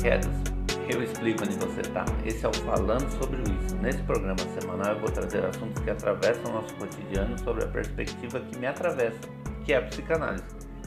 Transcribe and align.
paraquedas? 0.00 0.30
Eu 0.88 1.02
explico 1.02 1.44
onde 1.44 1.54
você 1.56 1.82
está. 1.82 2.04
Esse 2.24 2.44
é 2.44 2.48
o 2.48 2.52
Falando 2.52 3.08
sobre 3.18 3.42
Isso. 3.42 3.76
Nesse 3.76 4.02
programa 4.02 4.38
semanal 4.58 4.94
eu 4.94 5.00
vou 5.00 5.10
trazer 5.10 5.44
assuntos 5.44 5.82
que 5.82 5.90
atravessam 5.90 6.52
nosso 6.52 6.74
cotidiano 6.74 7.38
sobre 7.38 7.64
a 7.64 7.68
perspectiva 7.68 8.40
que 8.40 8.58
me 8.58 8.66
atravessa, 8.66 9.20
que 9.64 9.72
é 9.72 9.76
a 9.76 9.82
psicanálise. 9.82 10.44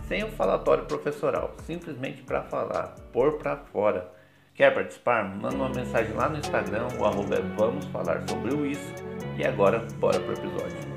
Sem 0.08 0.24
o 0.24 0.32
falatório 0.32 0.86
professoral, 0.86 1.56
simplesmente 1.66 2.22
para 2.24 2.44
falar, 2.44 2.96
pôr 3.14 3.38
para 3.38 3.58
fora. 3.58 4.12
Quer 4.54 4.74
participar? 4.74 5.24
Manda 5.24 5.56
uma 5.56 5.70
mensagem 5.70 6.14
lá 6.14 6.28
no 6.28 6.38
Instagram, 6.38 6.88
o 7.00 7.06
arroba 7.06 7.36
é 7.36 7.42
Vamos 7.58 7.86
Falar 7.86 8.22
Sobre 8.28 8.54
o 8.54 8.66
Isso. 8.66 8.94
E 9.38 9.46
agora, 9.46 9.80
bora 10.00 10.20
pro 10.20 10.34
episódio. 10.34 10.93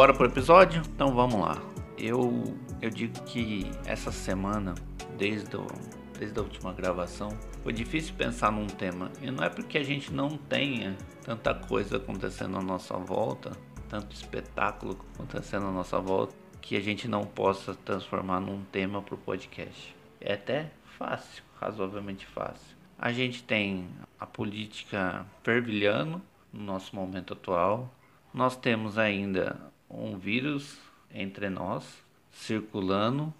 Bora 0.00 0.14
pro 0.14 0.24
episódio? 0.24 0.80
Então 0.94 1.14
vamos 1.14 1.38
lá. 1.38 1.62
Eu, 1.98 2.56
eu 2.80 2.88
digo 2.88 3.22
que 3.24 3.70
essa 3.84 4.10
semana, 4.10 4.74
desde, 5.18 5.54
o, 5.54 5.66
desde 6.18 6.38
a 6.38 6.42
última 6.42 6.72
gravação, 6.72 7.28
foi 7.62 7.74
difícil 7.74 8.14
pensar 8.14 8.50
num 8.50 8.66
tema. 8.66 9.12
E 9.20 9.30
não 9.30 9.44
é 9.44 9.50
porque 9.50 9.76
a 9.76 9.82
gente 9.82 10.10
não 10.10 10.38
tenha 10.38 10.96
tanta 11.22 11.52
coisa 11.52 11.98
acontecendo 11.98 12.56
à 12.56 12.62
nossa 12.62 12.96
volta, 12.96 13.52
tanto 13.90 14.16
espetáculo 14.16 14.98
acontecendo 15.14 15.66
à 15.66 15.70
nossa 15.70 16.00
volta, 16.00 16.34
que 16.62 16.78
a 16.78 16.80
gente 16.80 17.06
não 17.06 17.26
possa 17.26 17.74
transformar 17.74 18.40
num 18.40 18.64
tema 18.72 19.02
pro 19.02 19.18
podcast. 19.18 19.94
É 20.18 20.32
até 20.32 20.70
fácil, 20.96 21.42
razoavelmente 21.60 22.24
fácil. 22.24 22.74
A 22.98 23.12
gente 23.12 23.42
tem 23.42 23.86
a 24.18 24.24
política 24.24 25.26
fervilhando 25.42 26.22
no 26.50 26.64
nosso 26.64 26.96
momento 26.96 27.34
atual. 27.34 27.94
Nós 28.32 28.56
temos 28.56 28.96
ainda 28.96 29.69
um 29.90 30.16
vírus 30.16 30.78
entre 31.12 31.50
nós, 31.50 32.02
circulando 32.30 33.34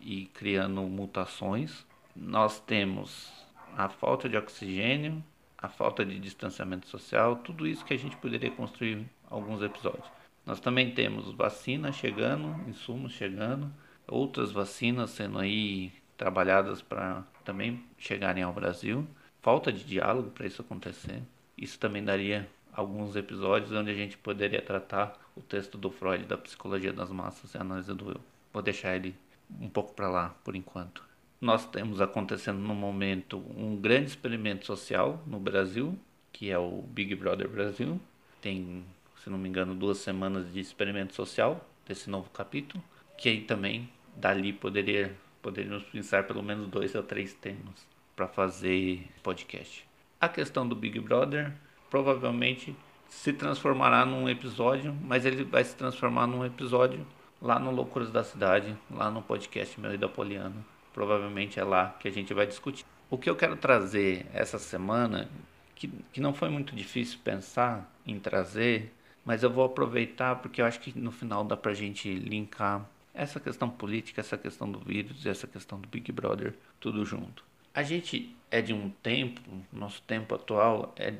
e 0.00 0.26
criando 0.26 0.82
mutações. 0.82 1.84
Nós 2.14 2.60
temos 2.60 3.32
a 3.76 3.88
falta 3.88 4.28
de 4.28 4.36
oxigênio, 4.36 5.22
a 5.58 5.68
falta 5.68 6.04
de 6.04 6.18
distanciamento 6.18 6.86
social, 6.86 7.36
tudo 7.36 7.66
isso 7.66 7.84
que 7.84 7.94
a 7.94 7.98
gente 7.98 8.16
poderia 8.16 8.50
construir 8.50 9.06
alguns 9.28 9.62
episódios. 9.62 10.06
Nós 10.44 10.60
também 10.60 10.92
temos 10.92 11.32
vacinas 11.32 11.96
chegando, 11.96 12.56
insumos 12.68 13.12
chegando, 13.12 13.72
outras 14.06 14.52
vacinas 14.52 15.10
sendo 15.10 15.40
aí 15.40 15.92
trabalhadas 16.16 16.80
para 16.80 17.24
também 17.44 17.84
chegarem 17.98 18.44
ao 18.44 18.52
Brasil. 18.52 19.06
Falta 19.42 19.72
de 19.72 19.84
diálogo 19.84 20.30
para 20.30 20.46
isso 20.46 20.62
acontecer. 20.62 21.22
Isso 21.58 21.78
também 21.78 22.04
daria 22.04 22.48
alguns 22.72 23.16
episódios 23.16 23.72
onde 23.72 23.90
a 23.90 23.94
gente 23.94 24.16
poderia 24.16 24.62
tratar 24.62 25.18
o 25.36 25.40
texto 25.42 25.76
do 25.76 25.90
Freud 25.90 26.24
da 26.24 26.36
psicologia 26.36 26.92
das 26.92 27.10
massas 27.10 27.54
e 27.54 27.58
a 27.58 27.60
análise 27.60 27.92
do 27.94 28.10
eu. 28.10 28.20
Vou 28.52 28.62
deixar 28.62 28.96
ele 28.96 29.14
um 29.60 29.68
pouco 29.68 29.92
para 29.92 30.08
lá 30.08 30.34
por 30.42 30.56
enquanto. 30.56 31.04
Nós 31.40 31.66
temos 31.66 32.00
acontecendo 32.00 32.58
no 32.58 32.74
momento 32.74 33.38
um 33.56 33.76
grande 33.76 34.08
experimento 34.08 34.64
social 34.64 35.22
no 35.26 35.38
Brasil, 35.38 35.96
que 36.32 36.50
é 36.50 36.58
o 36.58 36.82
Big 36.82 37.14
Brother 37.14 37.48
Brasil. 37.48 38.00
Tem, 38.40 38.82
se 39.22 39.28
não 39.28 39.38
me 39.38 39.48
engano, 39.48 39.74
duas 39.74 39.98
semanas 39.98 40.52
de 40.52 40.60
experimento 40.60 41.14
social 41.14 41.68
desse 41.86 42.08
novo 42.08 42.30
capítulo, 42.30 42.82
que 43.18 43.28
aí 43.28 43.42
também 43.42 43.88
dali 44.16 44.52
poderia 44.52 45.14
poderíamos 45.42 45.84
pensar 45.84 46.26
pelo 46.26 46.42
menos 46.42 46.66
dois 46.68 46.96
a 46.96 47.02
três 47.02 47.32
temas 47.34 47.86
para 48.16 48.26
fazer 48.26 49.06
podcast. 49.22 49.86
A 50.20 50.28
questão 50.28 50.66
do 50.66 50.74
Big 50.74 50.98
Brother 50.98 51.52
provavelmente 51.88 52.74
se 53.08 53.32
transformará 53.32 54.04
num 54.04 54.28
episódio, 54.28 54.94
mas 55.02 55.24
ele 55.24 55.44
vai 55.44 55.64
se 55.64 55.74
transformar 55.74 56.26
num 56.26 56.44
episódio 56.44 57.06
lá 57.40 57.58
no 57.58 57.70
Loucuras 57.70 58.10
da 58.10 58.24
Cidade, 58.24 58.76
lá 58.90 59.10
no 59.10 59.22
podcast 59.22 59.80
meu 59.80 59.94
e 59.94 59.98
da 59.98 60.08
Poliana. 60.08 60.56
Provavelmente 60.92 61.60
é 61.60 61.64
lá 61.64 61.96
que 62.00 62.08
a 62.08 62.10
gente 62.10 62.32
vai 62.32 62.46
discutir. 62.46 62.84
O 63.10 63.18
que 63.18 63.28
eu 63.28 63.36
quero 63.36 63.56
trazer 63.56 64.26
essa 64.32 64.58
semana, 64.58 65.28
que, 65.74 65.88
que 66.12 66.20
não 66.20 66.34
foi 66.34 66.48
muito 66.48 66.74
difícil 66.74 67.18
pensar 67.22 67.90
em 68.06 68.18
trazer, 68.18 68.92
mas 69.24 69.42
eu 69.42 69.50
vou 69.50 69.64
aproveitar 69.64 70.36
porque 70.36 70.60
eu 70.60 70.66
acho 70.66 70.80
que 70.80 70.98
no 70.98 71.10
final 71.10 71.44
dá 71.44 71.56
pra 71.56 71.74
gente 71.74 72.12
linkar 72.14 72.88
essa 73.12 73.40
questão 73.40 73.68
política, 73.68 74.20
essa 74.20 74.36
questão 74.36 74.70
do 74.70 74.78
vírus 74.78 75.24
e 75.24 75.28
essa 75.28 75.46
questão 75.46 75.80
do 75.80 75.88
Big 75.88 76.10
Brother, 76.12 76.54
tudo 76.78 77.04
junto. 77.04 77.44
A 77.74 77.82
gente 77.82 78.34
é 78.50 78.60
de 78.60 78.72
um 78.72 78.90
tempo, 78.90 79.40
nosso 79.72 80.02
tempo 80.02 80.34
atual 80.34 80.94
é 80.96 81.14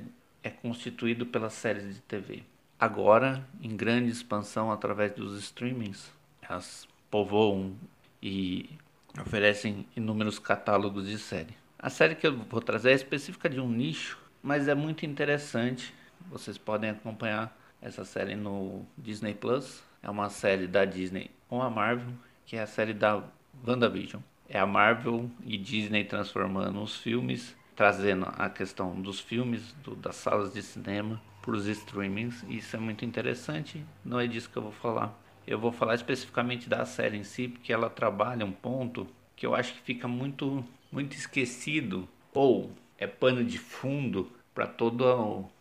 é 0.47 0.51
constituído 0.51 1.27
pelas 1.27 1.55
séries 1.55 1.97
de 1.97 2.01
TV. 2.03 2.45
Agora, 2.79 3.45
em 3.61 3.77
grande 3.77 4.11
expansão 4.11 4.71
através 4.71 5.13
dos 5.13 5.37
streamings, 5.41 6.13
elas 6.41 6.87
povoam 7.11 7.75
e 8.23 8.71
oferecem 9.21 9.85
inúmeros 9.97 10.39
catálogos 10.39 11.09
de 11.09 11.19
série. 11.19 11.57
A 11.77 11.91
série 11.91 12.15
que 12.15 12.27
eu 12.27 12.39
vou 12.39 12.61
trazer 12.61 12.91
é 12.91 12.95
específica 12.95 13.49
de 13.49 13.61
um 13.61 13.69
nicho, 13.69 14.19
mas 14.41 14.69
é 14.69 14.75
muito 14.75 15.05
interessante. 15.05 15.93
Vocês 16.31 16.57
podem 16.57 16.91
acompanhar 16.91 17.57
essa 17.83 18.05
série 18.05 18.37
no 18.37 18.87
Disney 18.97 19.35
Plus. 19.35 19.83
É 20.01 20.09
uma 20.09 20.31
série 20.31 20.69
da 20.69 20.85
Disney 20.85 21.29
com 21.49 21.61
a 21.61 21.69
Marvel, 21.69 22.15
que 22.45 22.57
é 22.57 22.63
a 22.63 22.67
série 22.67 22.95
da 22.95 23.21
WandaVision. 23.67 24.23
É 24.49 24.61
a 24.61 24.67
Marvel 24.67 25.29
e 25.45 25.59
Disney 25.59 26.05
transformando 26.05 26.81
os 26.81 26.97
filmes 26.97 27.56
trazendo 27.77 28.27
a 28.39 28.49
questão 28.49 29.01
dos 29.01 29.21
filmes, 29.21 29.73
do, 29.85 29.95
das 29.95 30.17
salas 30.17 30.53
de 30.53 30.63
cinema 30.63 31.21
para 31.43 31.55
os 31.55 31.67
streamings. 31.67 32.43
Isso 32.49 32.75
é 32.75 32.79
muito 32.79 33.05
interessante, 33.05 33.85
não 34.05 34.19
é 34.19 34.27
disso 34.27 34.51
que 34.51 34.57
eu 34.57 34.63
vou 34.63 34.73
falar. 34.73 35.17
Eu 35.47 35.61
vou 35.61 35.71
falar 35.71 35.95
especificamente 35.95 36.69
da 36.69 36.85
série 36.85 37.19
em 37.19 37.23
si, 37.23 37.47
porque 37.47 37.73
ela 37.73 37.89
trabalha 37.89 38.45
um 38.45 38.51
ponto 38.51 39.07
que 39.37 39.47
eu 39.47 39.55
acho 39.55 39.75
que 39.75 39.81
fica 39.81 40.09
muito, 40.09 40.65
muito 40.91 41.15
esquecido 41.15 42.09
ou 42.33 42.73
é 42.99 43.07
pano 43.07 43.45
de 43.45 43.59
fundo 43.59 44.33
para 44.55 44.67
toda, 44.67 45.05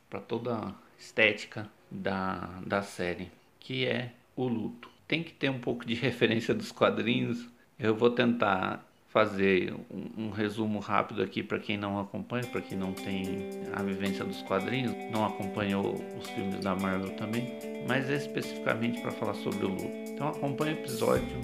para 0.10 0.22
toda 0.22 0.56
a 0.56 0.74
estética 0.98 1.70
da, 1.92 2.62
da 2.66 2.82
série, 2.82 3.30
que 3.60 3.86
é 3.86 4.14
o 4.36 4.48
luto. 4.48 4.90
Tem 5.08 5.22
que 5.22 5.34
ter 5.34 5.50
um 5.50 5.60
pouco 5.60 5.86
de 5.86 5.94
referência 5.96 6.54
dos 6.54 6.72
quadrinhos. 6.72 7.48
Eu 7.78 7.96
vou 7.96 8.10
tentar 8.10 8.84
fazer 9.16 9.74
um, 9.90 10.26
um 10.26 10.30
resumo 10.30 10.80
rápido 10.80 11.24
aqui 11.24 11.42
para 11.42 11.58
quem 11.58 11.78
não 11.78 11.98
acompanha, 11.98 12.46
para 12.48 12.60
quem 12.60 12.78
não 12.78 12.92
tem 12.92 13.50
a 13.72 13.82
vivência 13.82 14.26
dos 14.26 14.42
quadrinhos, 14.42 14.94
não 15.10 15.26
acompanhou 15.26 15.96
os 16.20 16.30
filmes 16.32 16.60
da 16.60 16.76
Marvel 16.76 17.16
também, 17.16 17.58
mas 17.88 18.10
é 18.10 18.18
especificamente 18.18 19.00
para 19.02 19.12
falar 19.12 19.36
sobre 19.36 19.68
o 19.68 19.70
luto. 19.70 20.12
Então 20.12 20.28
acompanhe 20.28 20.74
o 20.74 20.80
episódio 20.80 21.40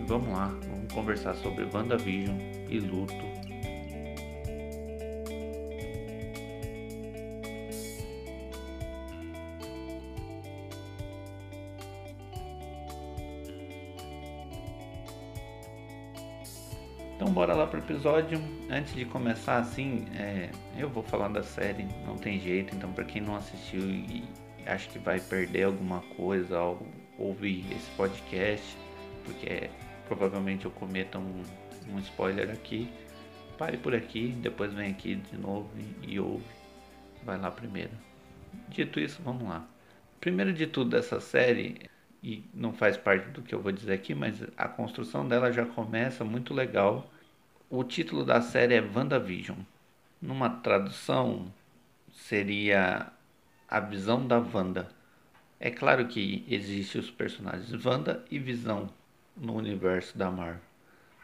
e 0.00 0.04
vamos 0.06 0.28
lá, 0.28 0.56
vamos 0.68 0.92
conversar 0.92 1.34
sobre 1.34 1.64
WandaVision 1.64 2.38
e 2.70 2.78
luto 2.78 3.45
Então 17.16 17.32
bora 17.32 17.54
lá 17.54 17.66
pro 17.66 17.78
episódio. 17.78 18.38
Antes 18.70 18.94
de 18.94 19.06
começar 19.06 19.56
assim, 19.56 20.04
é, 20.14 20.50
eu 20.76 20.88
vou 20.90 21.02
falar 21.02 21.28
da 21.28 21.42
série, 21.42 21.88
não 22.06 22.16
tem 22.16 22.38
jeito, 22.38 22.76
então 22.76 22.92
para 22.92 23.04
quem 23.04 23.22
não 23.22 23.36
assistiu 23.36 23.80
e 23.80 24.22
acha 24.66 24.86
que 24.90 24.98
vai 24.98 25.18
perder 25.18 25.64
alguma 25.64 26.02
coisa 26.16 26.58
ao 26.58 26.86
ouvir 27.18 27.64
esse 27.72 27.90
podcast, 27.96 28.76
porque 29.24 29.70
provavelmente 30.06 30.66
eu 30.66 30.70
cometa 30.70 31.18
um, 31.18 31.42
um 31.88 31.98
spoiler 32.00 32.50
aqui, 32.50 32.86
pare 33.56 33.78
por 33.78 33.94
aqui, 33.94 34.34
depois 34.42 34.74
vem 34.74 34.90
aqui 34.90 35.14
de 35.14 35.38
novo 35.38 35.70
e, 36.02 36.20
ouve. 36.20 36.44
Vai 37.24 37.38
lá 37.38 37.50
primeiro. 37.50 37.92
Dito 38.68 39.00
isso, 39.00 39.22
vamos 39.24 39.48
lá. 39.48 39.66
Primeiro 40.20 40.52
de 40.52 40.66
tudo 40.66 40.90
dessa 40.90 41.18
série, 41.18 41.88
e 42.26 42.42
não 42.52 42.72
faz 42.72 42.96
parte 42.96 43.30
do 43.30 43.40
que 43.40 43.54
eu 43.54 43.62
vou 43.62 43.70
dizer 43.70 43.92
aqui, 43.92 44.12
mas 44.12 44.42
a 44.56 44.66
construção 44.66 45.28
dela 45.28 45.52
já 45.52 45.64
começa 45.64 46.24
muito 46.24 46.52
legal. 46.52 47.08
O 47.70 47.84
título 47.84 48.24
da 48.24 48.40
série 48.40 48.74
é 48.74 48.80
WandaVision. 48.80 49.58
Numa 50.20 50.50
tradução 50.50 51.46
seria 52.10 53.12
a 53.68 53.78
visão 53.78 54.26
da 54.26 54.38
Wanda. 54.40 54.88
É 55.60 55.70
claro 55.70 56.08
que 56.08 56.44
existem 56.48 57.00
os 57.00 57.12
personagens 57.12 57.72
Wanda 57.84 58.24
e 58.28 58.40
Visão 58.40 58.90
no 59.36 59.54
universo 59.54 60.18
da 60.18 60.28
Marvel. 60.28 60.60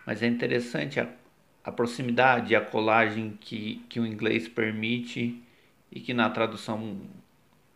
Mas 0.06 0.22
é 0.22 0.28
interessante 0.28 1.00
a, 1.00 1.08
a 1.64 1.72
proximidade, 1.72 2.54
a 2.54 2.60
colagem 2.60 3.36
que, 3.40 3.84
que 3.88 3.98
o 3.98 4.06
inglês 4.06 4.46
permite 4.46 5.42
e 5.90 5.98
que 5.98 6.14
na 6.14 6.30
tradução 6.30 7.00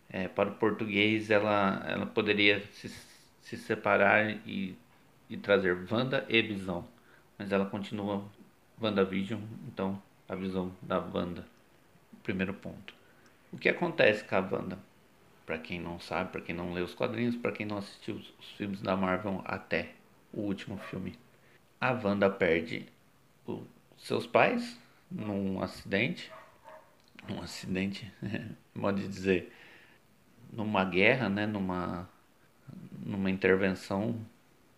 é, 0.08 0.28
para 0.28 0.48
o 0.48 0.54
português 0.54 1.28
ela, 1.28 1.84
ela 1.88 2.06
poderia 2.06 2.62
se 2.72 3.05
se 3.46 3.56
separar 3.56 4.28
e, 4.44 4.76
e 5.30 5.36
trazer 5.36 5.86
Wanda 5.88 6.26
e 6.28 6.42
Visão. 6.42 6.84
mas 7.38 7.52
ela 7.52 7.64
continua 7.64 8.24
WandaVision, 8.82 9.40
então 9.68 10.02
a 10.28 10.34
visão 10.34 10.74
da 10.82 10.98
Wanda. 10.98 11.46
Primeiro 12.24 12.52
ponto. 12.54 12.92
O 13.52 13.56
que 13.56 13.68
acontece 13.68 14.24
com 14.24 14.34
a 14.34 14.40
Wanda? 14.40 14.78
Para 15.46 15.58
quem 15.58 15.80
não 15.80 16.00
sabe, 16.00 16.32
para 16.32 16.40
quem 16.40 16.56
não 16.56 16.72
lê 16.72 16.80
os 16.80 16.92
quadrinhos, 16.92 17.36
para 17.36 17.52
quem 17.52 17.64
não 17.64 17.78
assistiu 17.78 18.16
os, 18.16 18.34
os, 18.36 18.50
filmes 18.56 18.82
da 18.82 18.96
Marvel 18.96 19.40
até 19.44 19.92
o 20.32 20.40
último 20.40 20.76
filme. 20.76 21.16
A 21.80 21.92
Wanda 21.92 22.28
perde 22.28 22.88
os 23.46 23.62
seus 23.96 24.26
pais 24.26 24.76
num 25.08 25.62
acidente, 25.62 26.32
um 27.28 27.40
acidente, 27.40 28.12
modo 28.74 29.00
de 29.00 29.06
dizer, 29.06 29.52
numa 30.52 30.84
guerra, 30.84 31.28
né, 31.28 31.46
numa 31.46 32.08
numa 33.06 33.30
intervenção 33.30 34.20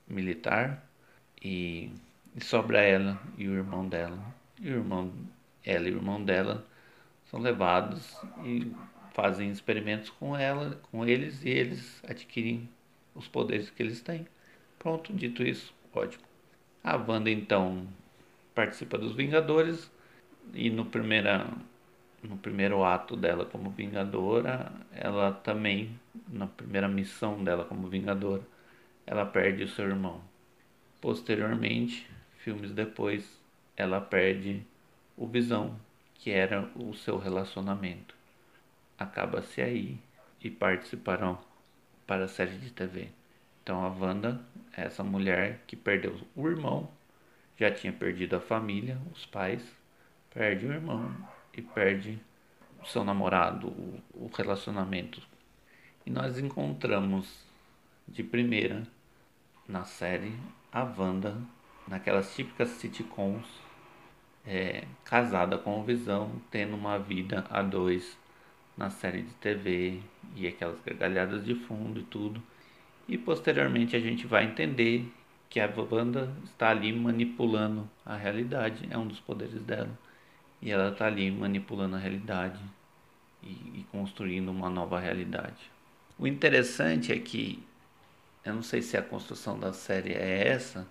militar 0.06 0.84
e, 1.42 1.90
e 2.36 2.44
sobra 2.44 2.80
ela 2.80 3.18
e 3.38 3.48
o 3.48 3.54
irmão 3.54 3.88
dela. 3.88 4.18
E 4.60 4.68
o 4.68 4.76
irmão, 4.76 5.12
ela 5.64 5.88
e 5.88 5.92
o 5.92 5.96
irmão 5.96 6.22
dela 6.22 6.64
são 7.24 7.40
levados 7.40 8.16
e 8.44 8.70
fazem 9.14 9.50
experimentos 9.50 10.10
com 10.10 10.36
ela, 10.36 10.78
com 10.90 11.06
eles 11.06 11.42
e 11.42 11.48
eles 11.48 12.02
adquirem 12.06 12.68
os 13.14 13.26
poderes 13.26 13.70
que 13.70 13.82
eles 13.82 14.02
têm. 14.02 14.26
Pronto, 14.78 15.12
dito 15.12 15.42
isso, 15.42 15.74
ótimo. 15.92 16.24
A 16.84 16.96
Wanda 16.96 17.30
então 17.30 17.88
participa 18.54 18.98
dos 18.98 19.14
Vingadores 19.14 19.90
e 20.54 20.70
no 20.70 20.84
primeira 20.84 21.50
no 22.22 22.36
primeiro 22.36 22.84
ato 22.84 23.16
dela 23.16 23.44
como 23.44 23.70
Vingadora, 23.70 24.72
ela 24.92 25.32
também 25.32 25.98
na 26.28 26.46
primeira 26.46 26.88
missão 26.88 27.42
dela 27.42 27.64
como 27.64 27.88
Vingadora, 27.88 28.42
ela 29.06 29.24
perde 29.24 29.64
o 29.64 29.68
seu 29.68 29.86
irmão. 29.86 30.20
Posteriormente, 31.00 32.08
filmes 32.38 32.72
depois, 32.72 33.40
ela 33.76 34.00
perde 34.00 34.62
o 35.16 35.26
Visão, 35.26 35.78
que 36.14 36.30
era 36.30 36.68
o 36.74 36.92
seu 36.94 37.18
relacionamento 37.18 38.18
acaba-se 38.98 39.62
aí 39.62 39.98
e 40.42 40.50
participarão 40.50 41.38
para 42.06 42.24
a 42.24 42.28
série 42.28 42.58
de 42.58 42.70
TV. 42.70 43.08
Então 43.62 43.84
a 43.84 43.88
Wanda 43.88 44.40
é 44.76 44.82
essa 44.82 45.04
mulher 45.04 45.60
que 45.66 45.76
perdeu 45.76 46.18
o 46.34 46.48
irmão, 46.48 46.90
já 47.56 47.70
tinha 47.70 47.92
perdido 47.92 48.36
a 48.36 48.40
família, 48.40 48.98
os 49.12 49.24
pais, 49.26 49.62
perde 50.30 50.66
o 50.66 50.72
irmão 50.72 51.14
e 51.56 51.62
perde 51.62 52.18
o 52.82 52.86
seu 52.86 53.04
namorado, 53.04 53.68
o, 54.14 54.30
relacionamento. 54.36 55.20
E 56.06 56.10
nós 56.10 56.38
encontramos 56.38 57.44
de 58.06 58.22
primeira 58.22 58.86
na 59.66 59.84
série 59.84 60.32
a 60.72 60.82
Wanda 60.82 61.36
naquelas 61.86 62.34
típicas 62.34 62.68
sitcoms 62.70 63.46
é, 64.46 64.84
casada 65.04 65.58
com 65.58 65.80
o 65.80 65.84
Visão, 65.84 66.30
tendo 66.50 66.74
uma 66.74 66.98
vida 66.98 67.44
a 67.50 67.62
dois 67.62 68.16
na 68.76 68.88
série 68.88 69.22
de 69.22 69.34
TV 69.34 70.00
e 70.36 70.46
aquelas 70.46 70.80
gargalhadas 70.80 71.44
de 71.44 71.54
fundo 71.54 72.00
e 72.00 72.04
tudo. 72.04 72.42
E 73.06 73.18
posteriormente 73.18 73.96
a 73.96 74.00
gente 74.00 74.26
vai 74.26 74.44
entender 74.44 75.10
que 75.50 75.60
a 75.60 75.70
Wanda 75.90 76.32
está 76.44 76.70
ali 76.70 76.92
manipulando 76.92 77.88
a 78.04 78.16
realidade, 78.16 78.86
é 78.90 78.96
um 78.96 79.06
dos 79.06 79.20
poderes 79.20 79.62
dela. 79.62 79.90
E 80.60 80.70
ela 80.70 80.90
está 80.90 81.06
ali 81.06 81.30
manipulando 81.30 81.96
a 81.96 81.98
realidade 81.98 82.58
e, 83.42 83.48
e 83.48 83.86
construindo 83.90 84.50
uma 84.50 84.68
nova 84.68 84.98
realidade. 84.98 85.70
O 86.18 86.26
interessante 86.26 87.12
é 87.12 87.18
que, 87.18 87.62
eu 88.44 88.54
não 88.54 88.62
sei 88.62 88.82
se 88.82 88.96
a 88.96 89.02
construção 89.02 89.58
da 89.58 89.72
série 89.72 90.12
é 90.12 90.48
essa, 90.48 90.86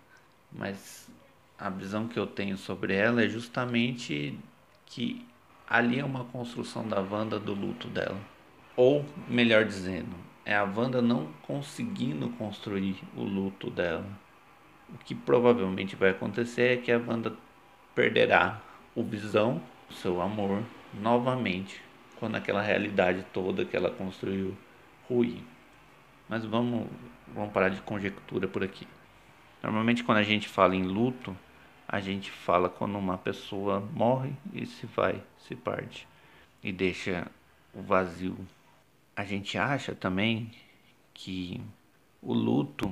mas 0.51 1.09
a 1.57 1.69
visão 1.69 2.07
que 2.07 2.17
eu 2.17 2.25
tenho 2.25 2.57
sobre 2.57 2.93
ela 2.93 3.23
é 3.23 3.27
justamente 3.27 4.37
que 4.85 5.25
ali 5.67 5.99
é 5.99 6.05
uma 6.05 6.23
construção 6.25 6.87
da 6.87 7.01
Wanda 7.01 7.39
do 7.39 7.53
luto 7.53 7.87
dela. 7.89 8.19
Ou, 8.75 9.05
melhor 9.27 9.65
dizendo, 9.65 10.15
é 10.45 10.55
a 10.55 10.63
Wanda 10.63 11.01
não 11.01 11.27
conseguindo 11.41 12.29
construir 12.29 12.95
o 13.15 13.23
luto 13.23 13.69
dela. 13.69 14.07
O 14.89 14.97
que 14.99 15.13
provavelmente 15.13 15.95
vai 15.95 16.11
acontecer 16.11 16.73
é 16.73 16.77
que 16.77 16.91
a 16.91 16.97
Wanda 16.97 17.35
perderá 17.93 18.61
o 18.97 19.03
visão, 19.03 19.61
o 19.87 19.93
seu 19.93 20.19
amor, 20.19 20.63
novamente, 20.91 21.79
quando 22.15 22.35
aquela 22.35 22.63
realidade 22.63 23.23
toda 23.31 23.63
que 23.63 23.77
ela 23.77 23.91
construiu 23.91 24.57
ruir. 25.07 25.43
Mas 26.27 26.43
vamos, 26.43 26.87
vamos 27.27 27.53
parar 27.53 27.69
de 27.69 27.79
conjectura 27.81 28.47
por 28.47 28.63
aqui. 28.63 28.87
Normalmente 29.61 30.03
quando 30.03 30.17
a 30.17 30.23
gente 30.23 30.49
fala 30.49 30.75
em 30.75 30.81
luto, 30.81 31.37
a 31.87 31.99
gente 31.99 32.31
fala 32.31 32.69
quando 32.69 32.97
uma 32.97 33.19
pessoa 33.19 33.87
morre 33.93 34.33
e 34.51 34.65
se 34.65 34.87
vai, 34.87 35.21
se 35.37 35.55
parte 35.55 36.07
e 36.63 36.71
deixa 36.71 37.27
o 37.75 37.83
vazio. 37.83 38.35
A 39.15 39.23
gente 39.23 39.59
acha 39.59 39.93
também 39.93 40.49
que 41.13 41.61
o 42.19 42.33
luto 42.33 42.91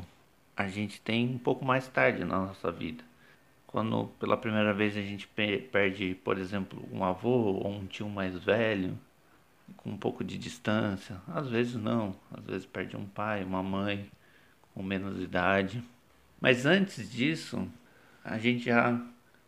a 0.55 0.67
gente 0.67 1.01
tem 1.01 1.27
um 1.33 1.39
pouco 1.39 1.65
mais 1.65 1.87
tarde 1.87 2.23
na 2.23 2.45
nossa 2.45 2.71
vida. 2.71 3.03
Quando 3.75 4.07
pela 4.21 4.37
primeira 4.37 4.73
vez 4.73 4.95
a 4.95 5.01
gente 5.01 5.27
perde, 5.27 6.15
por 6.23 6.37
exemplo, 6.37 6.87
um 6.93 7.03
avô 7.03 7.55
ou 7.55 7.67
um 7.67 7.85
tio 7.85 8.07
mais 8.07 8.33
velho, 8.41 8.97
com 9.75 9.89
um 9.89 9.97
pouco 9.97 10.23
de 10.23 10.37
distância, 10.37 11.21
às 11.27 11.49
vezes 11.49 11.75
não, 11.75 12.15
às 12.31 12.45
vezes 12.45 12.65
perde 12.65 12.95
um 12.95 13.05
pai, 13.05 13.43
uma 13.43 13.61
mãe 13.61 14.09
com 14.73 14.81
menos 14.81 15.21
idade. 15.21 15.83
Mas 16.39 16.65
antes 16.65 17.11
disso, 17.11 17.67
a 18.23 18.37
gente 18.37 18.63
já 18.63 18.97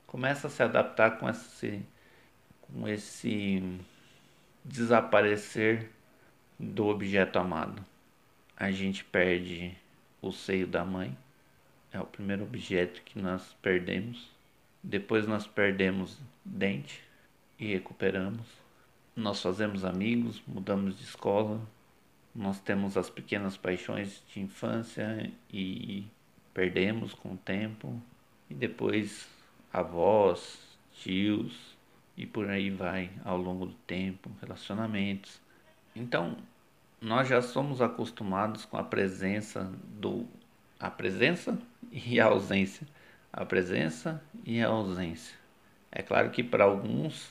começa 0.06 0.48
a 0.48 0.50
se 0.50 0.62
adaptar 0.62 1.12
com 1.20 1.30
esse, 1.30 1.82
com 2.64 2.86
esse 2.86 3.80
desaparecer 4.62 5.90
do 6.60 6.88
objeto 6.88 7.40
amado. 7.40 7.82
A 8.58 8.72
gente 8.72 9.06
perde 9.06 9.74
o 10.22 10.34
seio 10.34 10.68
da 10.68 10.84
mãe, 10.84 11.18
é 11.92 12.00
o 12.00 12.06
primeiro 12.06 12.44
objeto 12.44 13.02
que 13.04 13.20
nós 13.20 13.56
perdemos. 13.62 14.30
Depois 14.84 15.28
nós 15.28 15.48
perdemos 15.48 16.18
dente 16.44 17.02
e 17.60 17.68
recuperamos. 17.74 18.46
Nós 19.16 19.42
fazemos 19.42 19.84
amigos, 19.84 20.42
mudamos 20.48 20.98
de 20.98 21.04
escola. 21.04 21.60
Nós 22.34 22.60
temos 22.60 22.98
as 22.98 23.10
pequenas 23.10 23.58
paixões 23.58 24.24
de 24.32 24.40
infância 24.40 25.32
e 25.52 26.06
perdemos 26.54 27.14
com 27.14 27.34
o 27.34 27.38
tempo 27.38 28.02
e 28.50 28.54
depois 28.54 29.28
avós, 29.74 30.78
tios 30.94 31.76
e 32.16 32.26
por 32.26 32.50
aí 32.50 32.70
vai 32.70 33.12
ao 33.24 33.38
longo 33.38 33.66
do 33.66 33.74
tempo, 33.74 34.32
relacionamentos. 34.42 35.40
Então, 35.96 36.38
nós 37.02 37.28
já 37.28 37.42
somos 37.42 37.82
acostumados 37.82 38.66
com 38.66 38.78
a 38.78 38.84
presença 38.84 39.72
do 40.00 40.26
a 40.80 40.90
presença 40.90 41.58
e 41.92 42.20
a 42.20 42.26
ausência, 42.26 42.88
a 43.32 43.46
presença 43.46 44.22
e 44.46 44.62
a 44.62 44.68
ausência. 44.68 45.36
É 45.92 46.02
claro 46.02 46.30
que 46.30 46.44
para 46.44 46.64
alguns 46.64 47.30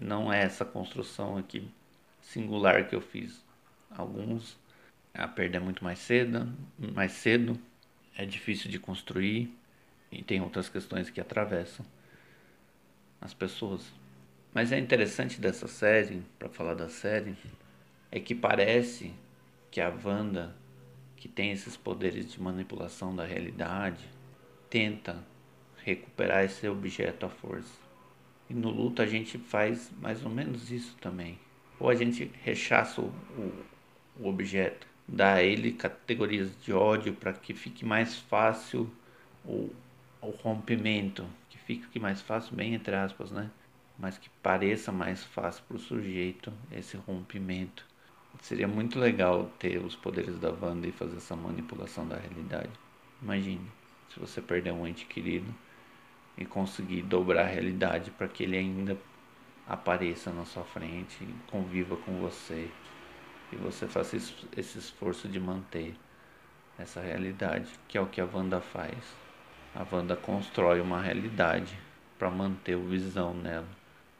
não 0.00 0.32
é 0.32 0.42
essa 0.42 0.64
construção 0.64 1.36
aqui 1.36 1.68
singular 2.20 2.88
que 2.88 2.94
eu 2.94 3.00
fiz. 3.00 3.42
Alguns 3.90 4.56
a 5.12 5.28
perda 5.28 5.58
é 5.58 5.60
muito 5.60 5.84
mais 5.84 6.00
cedo, 6.00 6.52
mais 6.76 7.12
cedo, 7.12 7.58
é 8.16 8.26
difícil 8.26 8.68
de 8.68 8.80
construir, 8.80 9.56
e 10.10 10.22
tem 10.22 10.40
outras 10.40 10.68
questões 10.68 11.08
que 11.08 11.20
atravessam 11.20 11.86
as 13.20 13.32
pessoas. 13.32 13.92
Mas 14.52 14.72
é 14.72 14.78
interessante 14.78 15.40
dessa 15.40 15.68
série, 15.68 16.22
para 16.38 16.48
falar 16.48 16.74
da 16.74 16.88
série, 16.88 17.36
é 18.10 18.18
que 18.18 18.34
parece 18.34 19.12
que 19.70 19.80
a 19.80 19.88
Wanda, 19.88 20.54
que 21.24 21.28
tem 21.30 21.52
esses 21.52 21.74
poderes 21.74 22.30
de 22.30 22.38
manipulação 22.38 23.16
da 23.16 23.24
realidade, 23.24 24.04
tenta 24.68 25.24
recuperar 25.82 26.44
esse 26.44 26.68
objeto 26.68 27.24
à 27.24 27.30
força. 27.30 27.80
E 28.50 28.52
no 28.52 28.68
luto 28.68 29.00
a 29.00 29.06
gente 29.06 29.38
faz 29.38 29.90
mais 30.02 30.22
ou 30.22 30.30
menos 30.30 30.70
isso 30.70 30.94
também. 31.00 31.38
Ou 31.80 31.88
a 31.88 31.94
gente 31.94 32.30
rechaça 32.42 33.00
o, 33.00 33.10
o, 34.20 34.28
objeto, 34.28 34.86
dá 35.08 35.36
a 35.36 35.42
ele 35.42 35.72
categorias 35.72 36.50
de 36.62 36.74
ódio 36.74 37.14
para 37.14 37.32
que 37.32 37.54
fique 37.54 37.86
mais 37.86 38.18
fácil 38.18 38.92
o, 39.46 39.70
o 40.20 40.28
rompimento, 40.28 41.26
que 41.48 41.56
fique 41.56 41.98
mais 41.98 42.20
fácil, 42.20 42.54
bem 42.54 42.74
entre 42.74 42.94
aspas, 42.94 43.30
né? 43.30 43.50
Mas 43.98 44.18
que 44.18 44.28
pareça 44.42 44.92
mais 44.92 45.24
fácil 45.24 45.64
para 45.66 45.78
o 45.78 45.80
sujeito 45.80 46.52
esse 46.70 46.98
rompimento. 46.98 47.93
Seria 48.44 48.68
muito 48.68 48.98
legal 48.98 49.50
ter 49.58 49.78
os 49.78 49.96
poderes 49.96 50.38
da 50.38 50.50
Wanda 50.50 50.86
e 50.86 50.92
fazer 50.92 51.16
essa 51.16 51.34
manipulação 51.34 52.06
da 52.06 52.16
realidade. 52.16 52.68
Imagine 53.22 53.66
se 54.10 54.20
você 54.20 54.42
perder 54.42 54.70
um 54.70 54.86
ente 54.86 55.06
querido 55.06 55.50
e 56.36 56.44
conseguir 56.44 57.00
dobrar 57.00 57.46
a 57.46 57.48
realidade 57.48 58.10
para 58.10 58.28
que 58.28 58.42
ele 58.42 58.58
ainda 58.58 58.98
apareça 59.66 60.30
na 60.30 60.44
sua 60.44 60.62
frente, 60.62 61.26
conviva 61.50 61.96
com 61.96 62.20
você 62.20 62.68
e 63.50 63.56
você 63.56 63.86
faça 63.86 64.14
esse 64.14 64.78
esforço 64.78 65.26
de 65.26 65.40
manter 65.40 65.96
essa 66.78 67.00
realidade, 67.00 67.72
que 67.88 67.96
é 67.96 68.00
o 68.02 68.06
que 68.08 68.20
a 68.20 68.28
Wanda 68.30 68.60
faz. 68.60 69.16
a 69.74 69.86
Wanda 69.90 70.16
constrói 70.16 70.82
uma 70.82 71.00
realidade 71.00 71.78
para 72.18 72.30
manter 72.30 72.76
o 72.76 72.84
visão 72.84 73.32
nela, 73.32 73.66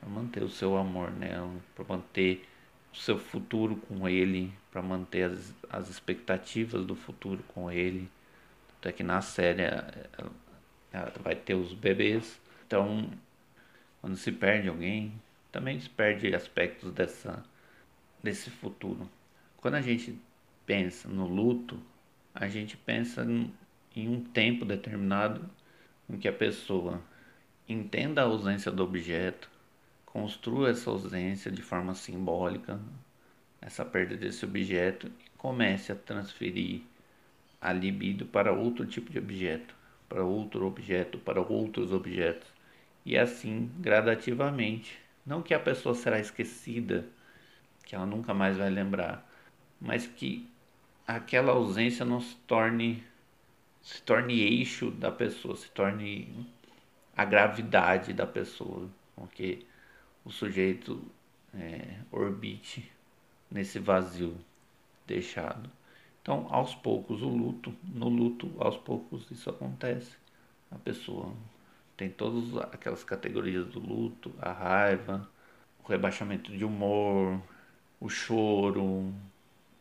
para 0.00 0.08
manter 0.08 0.42
o 0.42 0.48
seu 0.48 0.78
amor 0.78 1.10
nela, 1.10 1.56
para 1.74 1.84
manter 1.86 2.48
seu 2.94 3.18
futuro 3.18 3.76
com 3.76 4.08
ele, 4.08 4.52
para 4.70 4.82
manter 4.82 5.24
as, 5.24 5.54
as 5.68 5.88
expectativas 5.88 6.84
do 6.84 6.94
futuro 6.94 7.42
com 7.48 7.70
ele. 7.70 8.10
Até 8.78 8.92
que 8.92 9.02
na 9.02 9.20
série 9.20 9.62
ela, 9.62 10.32
ela 10.92 11.12
vai 11.22 11.34
ter 11.34 11.54
os 11.54 11.72
bebês. 11.72 12.40
Então, 12.66 13.10
quando 14.00 14.16
se 14.16 14.30
perde 14.30 14.68
alguém, 14.68 15.12
também 15.50 15.78
se 15.78 15.88
perde 15.88 16.34
aspectos 16.34 16.92
dessa, 16.92 17.44
desse 18.22 18.50
futuro. 18.50 19.08
Quando 19.56 19.74
a 19.74 19.80
gente 19.80 20.18
pensa 20.66 21.08
no 21.08 21.26
luto, 21.26 21.80
a 22.34 22.48
gente 22.48 22.76
pensa 22.76 23.26
em 23.94 24.08
um 24.08 24.20
tempo 24.20 24.64
determinado 24.64 25.48
em 26.08 26.18
que 26.18 26.28
a 26.28 26.32
pessoa 26.32 27.00
entenda 27.68 28.20
a 28.22 28.24
ausência 28.24 28.70
do 28.70 28.82
objeto, 28.82 29.48
construa 30.14 30.70
essa 30.70 30.88
ausência 30.90 31.50
de 31.50 31.60
forma 31.60 31.92
simbólica, 31.92 32.80
essa 33.60 33.84
perda 33.84 34.16
desse 34.16 34.44
objeto 34.44 35.08
e 35.08 35.28
comece 35.36 35.90
a 35.90 35.96
transferir 35.96 36.82
a 37.60 37.72
libido 37.72 38.24
para 38.24 38.52
outro 38.52 38.86
tipo 38.86 39.10
de 39.10 39.18
objeto, 39.18 39.74
para 40.08 40.22
outro 40.22 40.66
objeto, 40.66 41.18
para 41.18 41.40
outros 41.40 41.92
objetos. 41.92 42.46
E 43.04 43.18
assim, 43.18 43.68
gradativamente, 43.80 44.96
não 45.26 45.42
que 45.42 45.52
a 45.52 45.58
pessoa 45.58 45.96
será 45.96 46.20
esquecida, 46.20 47.04
que 47.84 47.96
ela 47.96 48.06
nunca 48.06 48.32
mais 48.32 48.56
vai 48.56 48.70
lembrar, 48.70 49.28
mas 49.80 50.06
que 50.06 50.48
aquela 51.04 51.52
ausência 51.52 52.04
não 52.04 52.20
se 52.20 52.36
torne 52.46 53.02
se 53.82 54.00
torne 54.02 54.40
eixo 54.40 54.92
da 54.92 55.10
pessoa, 55.10 55.56
se 55.56 55.70
torne 55.72 56.46
a 57.16 57.24
gravidade 57.24 58.12
da 58.12 58.26
pessoa, 58.26 58.88
porque 59.16 59.66
o 60.24 60.30
sujeito 60.30 61.02
é, 61.54 61.98
orbite 62.10 62.90
nesse 63.50 63.78
vazio 63.78 64.36
deixado. 65.06 65.70
Então, 66.22 66.46
aos 66.50 66.74
poucos, 66.74 67.22
o 67.22 67.28
luto, 67.28 67.74
no 67.84 68.08
luto, 68.08 68.50
aos 68.58 68.76
poucos 68.76 69.30
isso 69.30 69.50
acontece. 69.50 70.16
A 70.70 70.78
pessoa 70.78 71.34
tem 71.96 72.08
todas 72.08 72.56
aquelas 72.72 73.04
categorias 73.04 73.66
do 73.66 73.78
luto, 73.78 74.32
a 74.40 74.50
raiva, 74.50 75.28
o 75.84 75.88
rebaixamento 75.88 76.50
de 76.50 76.64
humor, 76.64 77.40
o 78.00 78.08
choro, 78.08 79.12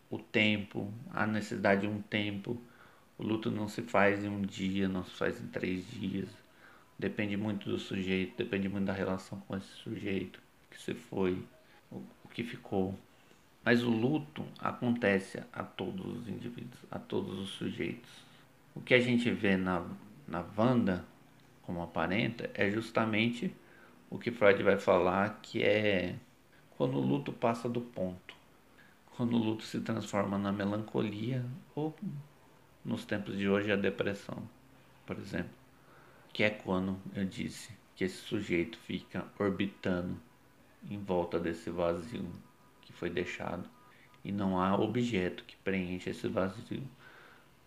o 0.09 0.19
tempo, 0.19 0.93
a 1.12 1.25
necessidade 1.25 1.81
de 1.81 1.88
um 1.88 2.01
tempo. 2.01 2.62
O 3.17 3.23
luto 3.23 3.50
não 3.50 3.67
se 3.69 3.81
faz 3.81 4.23
em 4.23 4.27
um 4.27 4.41
dia, 4.41 4.88
não 4.88 5.05
se 5.05 5.12
faz 5.12 5.39
em 5.39 5.47
três 5.47 5.89
dias. 5.89 6.42
Depende 6.97 7.35
muito 7.35 7.69
do 7.69 7.79
sujeito, 7.79 8.38
depende 8.38 8.69
muito 8.69 8.85
da 8.85 8.93
relação 8.93 9.39
com 9.41 9.55
esse 9.57 9.67
sujeito 9.67 10.39
que 10.69 10.81
se 10.81 10.93
foi, 10.93 11.43
o, 11.91 11.97
o 12.23 12.27
que 12.29 12.43
ficou. 12.43 12.97
Mas 13.63 13.83
o 13.83 13.89
luto 13.89 14.45
acontece 14.59 15.41
a 15.51 15.63
todos 15.63 16.05
os 16.05 16.27
indivíduos, 16.27 16.79
a 16.91 17.00
todos 17.00 17.39
os 17.39 17.50
sujeitos. 17.50 18.12
O 18.75 18.81
que 18.81 18.93
a 18.93 19.00
gente 19.00 19.29
vê 19.31 19.55
na, 19.55 19.85
na 20.27 20.45
Wanda, 20.57 21.05
como 21.63 21.81
aparenta, 21.81 22.50
é 22.53 22.69
justamente 22.69 23.53
o 24.09 24.17
que 24.17 24.31
Freud 24.31 24.62
vai 24.63 24.77
falar 24.77 25.39
que 25.41 25.63
é 25.63 26.15
quando 26.77 26.97
o 26.97 27.01
luto 27.01 27.31
passa 27.31 27.69
do 27.69 27.81
ponto 27.81 28.33
quando 29.15 29.35
o 29.35 29.39
luto 29.39 29.63
se 29.63 29.79
transforma 29.81 30.38
na 30.38 30.51
melancolia 30.51 31.45
ou 31.75 31.95
nos 32.83 33.05
tempos 33.05 33.38
de 33.38 33.47
hoje 33.47 33.71
a 33.71 33.75
depressão, 33.75 34.38
por 35.05 35.17
exemplo, 35.17 35.51
que 36.34 36.44
é 36.44 36.50
quando 36.50 37.00
eu 37.16 37.24
disse 37.24 37.72
que 37.96 38.04
esse 38.04 38.18
sujeito 38.18 38.78
fica 38.80 39.25
orbitando 39.40 40.20
em 40.90 40.98
volta 40.98 41.40
desse 41.40 41.70
vazio 41.70 42.28
que 42.82 42.92
foi 42.92 43.10
deixado 43.10 43.70
e 44.25 44.32
não 44.32 44.60
há 44.60 44.75
objeto 44.75 45.44
que 45.46 45.56
preencha 45.58 46.10
esse 46.10 46.28
vazio, 46.28 46.84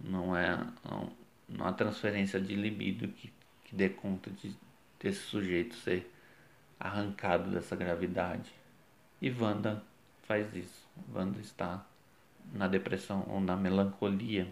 não 0.00 0.36
é 0.36 0.56
não, 0.84 1.12
não 1.48 1.66
há 1.66 1.72
transferência 1.72 2.40
de 2.40 2.54
libido 2.54 3.08
que, 3.08 3.32
que 3.64 3.74
dê 3.74 3.88
conta 3.88 4.30
de 4.30 4.54
desse 4.98 5.20
sujeito 5.20 5.74
ser 5.76 6.10
arrancado 6.80 7.50
dessa 7.50 7.76
gravidade. 7.76 8.52
E 9.20 9.30
Wanda 9.30 9.82
faz 10.22 10.54
isso. 10.54 10.86
Wanda 11.14 11.40
está 11.40 11.86
na 12.52 12.66
depressão 12.66 13.24
ou 13.28 13.40
na 13.40 13.56
melancolia. 13.56 14.48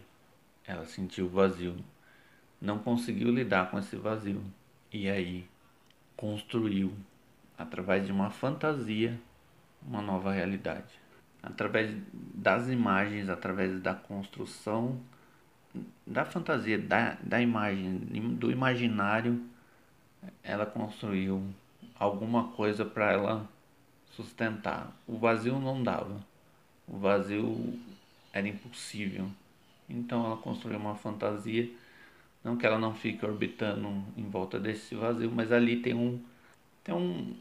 Ela 0.67 0.85
sentiu 0.85 1.29
vazio, 1.29 1.77
não 2.65 2.79
conseguiu 2.79 3.31
lidar 3.31 3.71
com 3.71 3.79
esse 3.79 3.95
vazio 3.97 4.43
e 4.93 5.09
aí 5.09 5.47
construiu, 6.17 6.93
através 7.59 8.07
de 8.07 8.13
uma 8.13 8.31
fantasia, 8.31 9.21
uma 9.83 10.01
nova 10.01 10.33
realidade. 10.33 10.99
Através 11.43 11.95
das 12.13 12.69
imagens, 12.69 13.29
através 13.29 13.81
da 13.81 13.95
construção 13.95 14.99
da 16.07 16.25
fantasia, 16.25 16.79
da, 16.79 17.19
da 17.23 17.41
imagem, 17.41 17.99
do 18.39 18.51
imaginário, 18.51 19.45
ela 20.43 20.65
construiu 20.65 21.43
alguma 21.99 22.49
coisa 22.53 22.85
para 22.85 23.13
ela 23.13 23.49
sustentar. 24.13 24.93
O 25.07 25.19
vazio 25.19 25.59
não 25.59 25.83
dava. 25.83 26.25
O 26.87 26.97
vazio 26.99 27.79
era 28.33 28.47
impossível. 28.49 29.29
Então 29.89 30.25
ela 30.25 30.37
construiu 30.37 30.79
uma 30.79 30.95
fantasia, 30.95 31.71
não 32.45 32.57
que 32.57 32.67
ela 32.67 32.79
não 32.79 32.95
fique 32.95 33.25
orbitando 33.27 33.89
em 34.17 34.29
volta 34.29 34.61
desse 34.61 34.95
vazio, 34.95 35.31
mas 35.33 35.51
ali 35.53 35.79
tem 35.81 35.95
um 35.95 36.23
tem 36.85 36.95
um, 36.95 37.37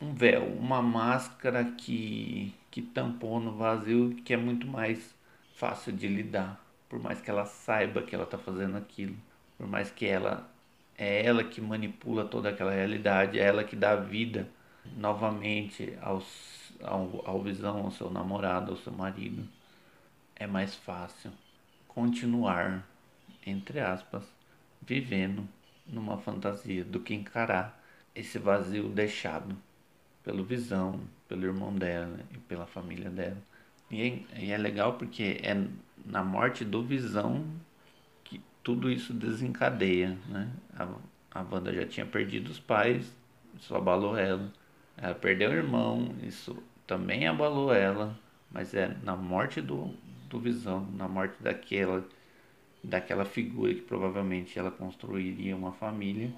um 0.00 0.14
véu, 0.14 0.46
uma 0.58 0.82
máscara 0.82 1.64
que 1.64 2.54
que 2.70 2.82
tampou 2.82 3.40
no 3.40 3.52
vazio, 3.56 4.14
que 4.24 4.34
é 4.34 4.36
muito 4.36 4.66
mais 4.66 5.14
fácil 5.54 5.92
de 5.92 6.08
lidar, 6.08 6.60
por 6.88 6.98
mais 7.00 7.20
que 7.20 7.30
ela 7.30 7.46
saiba 7.46 8.02
que 8.02 8.14
ela 8.14 8.24
está 8.24 8.38
fazendo 8.38 8.76
aquilo, 8.76 9.16
por 9.58 9.66
mais 9.66 9.90
que 9.90 10.06
ela 10.06 10.48
é 10.98 11.24
ela 11.24 11.44
que 11.44 11.60
manipula 11.60 12.24
toda 12.24 12.50
aquela 12.50 12.72
realidade, 12.72 13.38
é 13.38 13.44
ela 13.44 13.64
que 13.64 13.76
dá 13.76 13.96
vida 13.96 14.48
novamente 14.96 15.96
aos, 16.02 16.72
ao, 16.82 17.22
ao 17.26 17.42
visão, 17.42 17.84
ao 17.84 17.90
seu 17.90 18.10
namorado, 18.10 18.72
ao 18.72 18.78
seu 18.78 18.92
marido, 18.92 19.46
é 20.34 20.46
mais 20.46 20.74
fácil 20.74 21.30
continuar, 21.88 22.86
entre 23.46 23.80
aspas, 23.80 24.24
vivendo 24.86 25.48
numa 25.86 26.18
fantasia 26.18 26.84
do 26.84 27.00
que 27.00 27.14
encarar 27.14 27.82
esse 28.14 28.38
vazio 28.38 28.88
deixado 28.88 29.56
pelo 30.24 30.44
visão, 30.44 31.00
pelo 31.28 31.44
irmão 31.44 31.72
dela 31.74 32.18
e 32.32 32.38
pela 32.38 32.66
família 32.66 33.10
dela. 33.10 33.38
E 33.90 34.02
é, 34.02 34.40
e 34.40 34.50
é 34.50 34.56
legal 34.58 34.94
porque 34.94 35.40
é 35.42 35.54
na 36.04 36.24
morte 36.24 36.64
do 36.64 36.82
visão 36.82 37.44
que 38.24 38.40
tudo 38.62 38.90
isso 38.90 39.12
desencadeia, 39.12 40.16
né? 40.28 40.50
A, 40.76 40.88
a 41.32 41.42
Wanda 41.42 41.72
já 41.72 41.86
tinha 41.86 42.06
perdido 42.06 42.50
os 42.50 42.58
pais, 42.58 43.14
isso 43.58 43.74
abalou 43.74 44.16
ela. 44.16 44.52
Ela 44.96 45.14
perdeu 45.14 45.50
o 45.50 45.54
irmão, 45.54 46.14
isso 46.22 46.56
também 46.86 47.26
abalou 47.28 47.72
ela, 47.72 48.18
mas 48.50 48.74
é 48.74 48.96
na 49.02 49.14
morte 49.14 49.60
do, 49.60 49.94
do 50.28 50.40
Visão, 50.40 50.86
na 50.96 51.06
morte 51.06 51.42
daquela, 51.42 52.04
daquela 52.86 53.24
figura 53.24 53.74
que 53.74 53.80
provavelmente 53.80 54.58
ela 54.58 54.70
construiria 54.70 55.56
uma 55.56 55.72
família. 55.72 56.32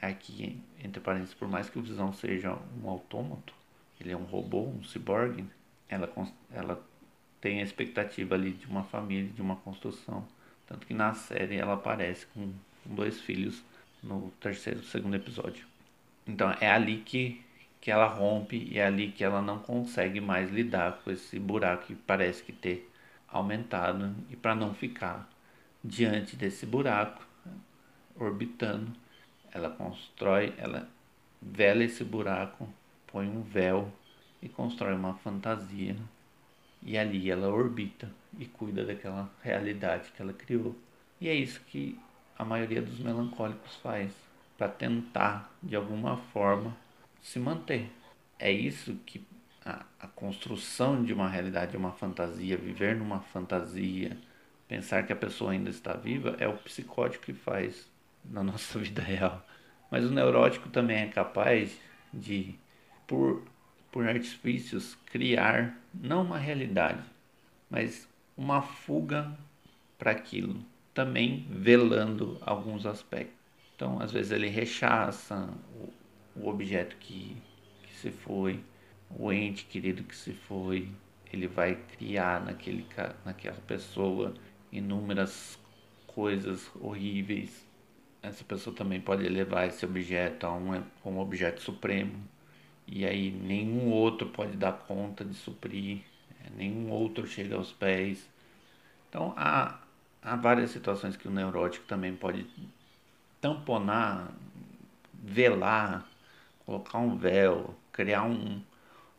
Aqui, 0.00 0.60
entre 0.82 1.00
parênteses, 1.00 1.34
por 1.34 1.46
mais 1.46 1.70
que 1.70 1.78
o 1.78 1.82
Visão 1.82 2.12
seja 2.12 2.58
um 2.82 2.88
autômato, 2.90 3.54
ele 4.00 4.10
é 4.10 4.16
um 4.16 4.24
robô, 4.24 4.62
um 4.62 4.82
ciborgue, 4.82 5.44
ela, 5.88 6.12
ela 6.50 6.84
tem 7.40 7.60
a 7.60 7.62
expectativa 7.62 8.34
ali 8.34 8.50
de 8.50 8.66
uma 8.66 8.82
família, 8.82 9.30
de 9.30 9.40
uma 9.40 9.54
construção. 9.56 10.26
Tanto 10.66 10.86
que 10.86 10.92
na 10.92 11.14
série 11.14 11.56
ela 11.56 11.74
aparece 11.74 12.26
com 12.26 12.52
dois 12.84 13.20
filhos 13.20 13.62
no 14.02 14.32
terceiro, 14.40 14.82
segundo 14.82 15.14
episódio. 15.14 15.64
Então 16.26 16.50
é 16.60 16.68
ali 16.68 16.98
que 16.98 17.40
que 17.80 17.90
ela 17.90 18.06
rompe 18.06 18.68
e 18.70 18.78
é 18.78 18.86
ali 18.86 19.10
que 19.10 19.24
ela 19.24 19.42
não 19.42 19.58
consegue 19.58 20.20
mais 20.20 20.48
lidar 20.52 21.00
com 21.02 21.10
esse 21.10 21.36
buraco 21.36 21.86
que 21.86 21.96
parece 21.96 22.40
que 22.40 22.52
ter 22.52 22.88
aumentado 23.26 24.14
e 24.30 24.36
para 24.36 24.54
não 24.54 24.72
ficar 24.72 25.28
diante 25.82 26.36
desse 26.36 26.64
buraco 26.66 27.24
orbitando, 28.16 28.92
ela 29.52 29.70
constrói, 29.70 30.54
ela 30.56 30.88
vela 31.40 31.84
esse 31.84 32.04
buraco, 32.04 32.68
põe 33.06 33.28
um 33.28 33.42
véu 33.42 33.92
e 34.40 34.48
constrói 34.48 34.94
uma 34.94 35.14
fantasia 35.14 35.96
e 36.82 36.96
ali 36.98 37.30
ela 37.30 37.48
orbita 37.48 38.10
e 38.38 38.46
cuida 38.46 38.84
daquela 38.84 39.30
realidade 39.42 40.10
que 40.10 40.22
ela 40.22 40.32
criou. 40.32 40.74
E 41.20 41.28
é 41.28 41.34
isso 41.34 41.60
que 41.66 41.98
a 42.38 42.44
maioria 42.44 42.82
dos 42.82 42.98
melancólicos 42.98 43.76
faz 43.76 44.12
para 44.58 44.68
tentar 44.68 45.52
de 45.62 45.76
alguma 45.76 46.16
forma 46.16 46.76
se 47.20 47.38
manter. 47.38 47.90
É 48.38 48.50
isso 48.50 48.96
que 49.06 49.24
a, 49.64 49.84
a 50.00 50.08
construção 50.08 51.04
de 51.04 51.12
uma 51.12 51.28
realidade, 51.28 51.76
uma 51.76 51.92
fantasia, 51.92 52.56
viver 52.56 52.96
numa 52.96 53.20
fantasia, 53.20 54.16
pensar 54.72 55.02
que 55.02 55.12
a 55.12 55.16
pessoa 55.16 55.52
ainda 55.52 55.68
está 55.68 55.92
viva, 55.92 56.34
é 56.38 56.48
o 56.48 56.54
psicótico 56.54 57.26
que 57.26 57.34
faz. 57.34 57.86
na 58.24 58.42
nossa 58.42 58.78
vida 58.80 59.02
real. 59.02 59.46
Mas 59.90 60.02
o 60.02 60.10
neurótico 60.10 60.70
também 60.70 60.96
é 60.96 61.08
capaz 61.08 61.78
de, 62.10 62.54
por, 63.06 63.42
por 63.90 64.08
artifícios, 64.08 64.96
criar 65.04 65.78
não 65.92 66.22
uma 66.22 66.38
realidade, 66.38 67.02
mas 67.68 68.08
uma 68.34 68.62
fuga 68.62 69.30
para 69.98 70.12
aquilo, 70.12 70.64
também 70.94 71.46
velando 71.50 72.38
alguns 72.40 72.86
aspectos. 72.86 73.36
Então, 73.76 74.00
às 74.00 74.10
vezes 74.10 74.32
ele 74.32 74.48
rechaça 74.48 75.50
o, 75.74 75.92
o 76.40 76.48
objeto 76.48 76.96
que, 76.96 77.36
que 77.82 77.94
se 77.94 78.10
foi, 78.10 78.58
o 79.10 79.30
ente 79.30 79.66
querido 79.66 80.02
que 80.02 80.16
se 80.16 80.32
foi, 80.32 80.88
ele 81.30 81.46
vai 81.46 81.74
criar 81.74 82.42
naquele, 82.42 82.86
naquela 83.22 83.60
pessoa 83.66 84.32
inúmeras 84.72 85.58
coisas 86.06 86.70
horríveis. 86.80 87.66
Essa 88.22 88.42
pessoa 88.44 88.74
também 88.74 89.00
pode 89.00 89.28
levar 89.28 89.66
esse 89.66 89.84
objeto 89.84 90.46
a 90.46 90.52
um, 90.52 90.82
um 91.04 91.18
objeto 91.18 91.60
supremo. 91.60 92.14
E 92.86 93.04
aí 93.04 93.30
nenhum 93.30 93.90
outro 93.90 94.28
pode 94.28 94.56
dar 94.56 94.72
conta 94.72 95.24
de 95.24 95.34
suprir, 95.34 96.00
é, 96.44 96.50
nenhum 96.56 96.90
outro 96.90 97.26
chega 97.26 97.56
aos 97.56 97.72
pés. 97.72 98.28
Então 99.08 99.34
há, 99.36 99.78
há 100.22 100.36
várias 100.36 100.70
situações 100.70 101.16
que 101.16 101.28
o 101.28 101.30
neurótico 101.30 101.86
também 101.86 102.14
pode 102.14 102.46
tamponar, 103.40 104.32
velar, 105.22 106.06
colocar 106.64 106.98
um 106.98 107.16
véu, 107.16 107.74
criar 107.92 108.24
um, 108.24 108.62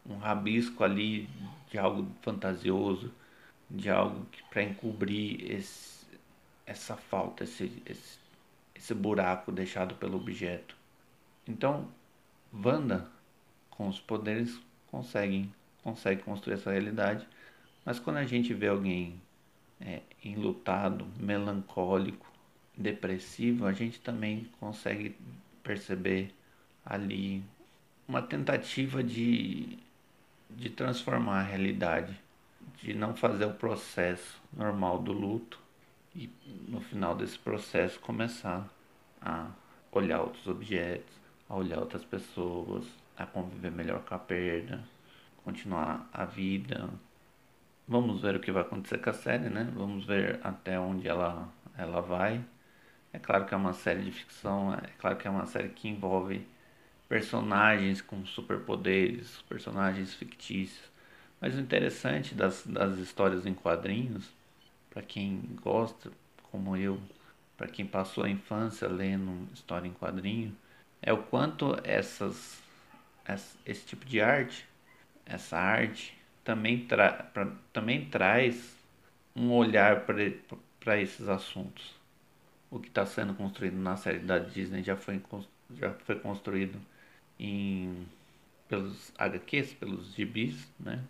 um 0.05 0.17
rabisco 0.17 0.83
ali 0.83 1.29
de 1.69 1.77
algo 1.77 2.07
fantasioso, 2.22 3.12
de 3.74 3.89
algo 3.89 4.25
para 4.50 4.63
encobrir 4.63 5.51
esse, 5.51 6.06
essa 6.65 6.96
falta, 6.96 7.44
esse, 7.44 7.82
esse, 7.86 8.20
esse 8.75 8.94
buraco 8.94 9.51
deixado 9.51 9.96
pelo 9.96 10.18
objeto. 10.18 10.77
Então, 11.48 11.89
Wanda, 12.53 13.10
com 13.72 13.88
os 13.88 14.00
poderes, 14.00 14.60
consegue, 14.88 15.50
consegue 15.84 16.22
construir 16.22 16.53
essa 16.53 16.72
realidade, 16.72 17.27
mas 17.84 18.00
quando 18.00 18.18
a 18.18 18.25
gente 18.25 18.53
vê 18.53 18.68
alguém 18.68 19.20
é, 19.82 20.01
enlutado, 20.24 21.06
melancólico, 21.20 22.32
depressivo, 22.77 23.65
a 23.65 23.74
gente 23.74 24.00
também 24.00 24.50
consegue 24.60 25.18
perceber 25.63 26.34
ali 26.86 27.44
uma 28.08 28.22
tentativa 28.22 29.03
de 29.03 29.80
de 30.56 30.70
transformar 30.70 31.39
a 31.39 31.44
realidade, 31.44 32.20
de 32.77 32.94
não 32.94 33.15
fazer 33.15 33.46
o 33.46 33.53
processo 33.53 34.42
normal 34.51 35.00
do 35.00 35.13
luto 35.13 35.60
e 36.15 36.30
no 36.68 36.82
final 36.82 37.15
desse 37.15 37.38
processo 37.39 38.00
começar 38.00 38.68
a 39.22 39.48
olhar 39.92 40.22
outros 40.22 40.48
objetos, 40.48 41.13
a 41.50 41.56
olhar 41.56 41.80
outras 41.80 42.03
pessoas, 42.03 42.86
a 43.18 43.25
conviver 43.25 43.72
melhor 43.72 44.03
com 44.03 44.15
a 44.15 44.20
perda, 44.20 44.84
continuar 45.44 46.10
a 46.13 46.25
vida. 46.25 46.90
Vamos 47.88 48.22
ver 48.22 48.36
o 48.36 48.40
que 48.40 48.51
vai 48.51 48.64
acontecer 48.64 48.98
com 49.00 49.09
a 49.09 49.14
série, 49.14 49.50
né? 49.50 49.72
Vamos 49.75 50.05
ver 50.05 50.40
até 50.44 50.79
onde 50.79 51.07
ela, 51.07 51.50
ela 51.77 52.01
vai. 52.01 52.44
É 53.12 53.20
claro 53.20 53.46
que 53.46 53.53
é 53.53 53.57
uma 53.57 53.74
série 53.74 54.03
de 54.03 54.12
ficção, 54.12 54.74
é 54.74 54.88
claro 54.98 55.18
que 55.18 55.27
é 55.27 55.31
uma 55.31 55.46
série 55.46 55.70
que 55.70 55.88
envolve 55.88 56.48
personagens 57.07 58.01
com 58.01 58.25
superpoderes, 58.25 59.42
personagens 59.44 60.14
fictícios. 60.16 60.92
Mas 61.44 61.56
o 61.56 61.60
interessante 61.60 62.34
das, 62.34 62.66
das 62.66 62.98
histórias 63.00 63.46
em 63.46 63.53
quadrinhos, 63.53 64.29
para 64.90 65.01
quem 65.01 65.42
gosta, 65.62 66.10
como 66.50 66.77
eu, 66.77 66.98
para 67.58 67.68
quem 67.68 67.86
passou 67.86 68.24
a 68.24 68.29
infância 68.29 68.88
lendo 68.88 69.46
história 69.53 69.86
em 69.86 69.92
quadrinho, 69.92 70.56
é 71.01 71.12
o 71.12 71.22
quanto 71.22 71.77
essas, 71.84 72.64
esse 73.66 73.86
tipo 73.86 74.06
de 74.06 74.22
arte, 74.22 74.66
essa 75.25 75.58
arte, 75.58 76.18
também, 76.46 76.86
tra 76.86 77.12
pra, 77.12 77.51
também 77.74 78.06
traz 78.06 78.77
um 79.36 79.51
olhar 79.51 80.06
para 80.79 81.01
esses 81.01 81.27
assuntos. 81.27 81.94
O 82.72 82.79
que 82.79 82.88
está 82.88 83.06
sendo 83.06 83.34
construído 83.34 83.75
na 83.75 83.98
série 83.98 84.20
da 84.20 84.40
Disney 84.40 84.82
já 84.82 84.96
foi, 84.96 85.22
já 85.77 85.94
foi 86.06 86.18
construído 86.18 86.79
em, 87.38 88.08
pelos 88.70 89.12
HQs, 89.18 89.74
pelos 89.74 90.14
gibis, 90.16 90.70
né? 90.79 91.03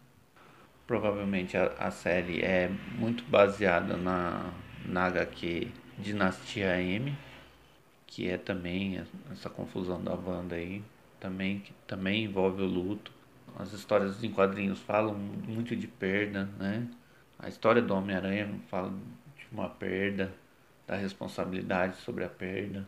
Provavelmente 0.87 1.57
a, 1.57 1.67
a 1.79 1.91
série 1.91 2.41
é 2.41 2.69
muito 2.97 3.23
baseada 3.25 3.95
na, 3.97 4.53
na 4.85 5.05
HQ 5.05 5.71
Dinastia 5.97 6.81
M, 6.81 7.17
que 8.07 8.29
é 8.29 8.37
também 8.37 9.01
essa 9.31 9.49
confusão 9.49 10.03
da 10.03 10.13
Wanda 10.13 10.55
aí, 10.55 10.83
também, 11.19 11.59
que 11.59 11.73
também 11.87 12.25
envolve 12.25 12.61
o 12.61 12.65
luto. 12.65 13.11
As 13.57 13.71
histórias 13.73 14.23
em 14.23 14.31
quadrinhos 14.31 14.79
falam 14.79 15.13
muito 15.15 15.75
de 15.75 15.87
perda, 15.87 16.45
né? 16.59 16.87
A 17.39 17.47
história 17.49 17.81
do 17.81 17.93
Homem-Aranha 17.95 18.59
fala 18.69 18.89
de 18.89 19.47
uma 19.51 19.69
perda, 19.69 20.33
da 20.87 20.95
responsabilidade 20.95 21.97
sobre 21.97 22.23
a 22.23 22.29
perda 22.29 22.87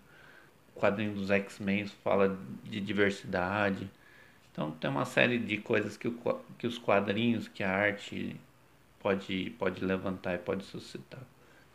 o 0.76 0.80
quadrinho 0.80 1.14
dos 1.14 1.32
X-Men 1.32 1.88
fala 2.04 2.38
de 2.64 2.82
diversidade. 2.82 3.90
Então 4.56 4.72
tem 4.72 4.90
uma 4.90 5.04
série 5.04 5.38
de 5.38 5.58
coisas 5.58 5.98
que, 5.98 6.08
o, 6.08 6.14
que 6.58 6.66
os 6.66 6.78
quadrinhos, 6.78 7.46
que 7.50 7.62
a 7.62 7.70
arte 7.70 8.40
pode, 9.02 9.50
pode 9.60 9.84
levantar 9.84 10.36
e 10.36 10.38
pode 10.38 10.64
suscitar. 10.64 11.20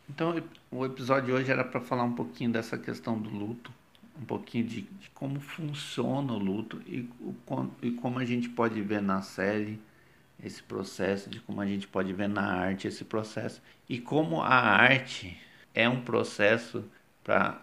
Então 0.09 0.43
o 0.71 0.83
episódio 0.83 1.27
de 1.27 1.31
hoje 1.31 1.51
era 1.51 1.63
para 1.63 1.79
falar 1.79 2.03
um 2.03 2.15
pouquinho 2.15 2.51
dessa 2.51 2.79
questão 2.79 3.19
do 3.19 3.29
luto, 3.29 3.71
um 4.19 4.25
pouquinho 4.25 4.65
de, 4.65 4.81
de 4.81 5.11
como 5.11 5.39
funciona 5.39 6.33
o 6.33 6.39
luto 6.39 6.81
e, 6.87 7.07
o, 7.19 7.35
e 7.83 7.91
como 7.91 8.17
a 8.17 8.25
gente 8.25 8.49
pode 8.49 8.81
ver 8.81 8.99
na 8.99 9.21
série 9.21 9.79
esse 10.43 10.63
processo, 10.63 11.29
de 11.29 11.39
como 11.39 11.61
a 11.61 11.67
gente 11.67 11.87
pode 11.87 12.11
ver 12.13 12.29
na 12.29 12.51
arte 12.51 12.87
esse 12.87 13.05
processo 13.05 13.61
e 13.87 13.99
como 13.99 14.41
a 14.41 14.55
arte 14.55 15.39
é 15.75 15.87
um 15.87 16.01
processo 16.01 16.83
para 17.23 17.61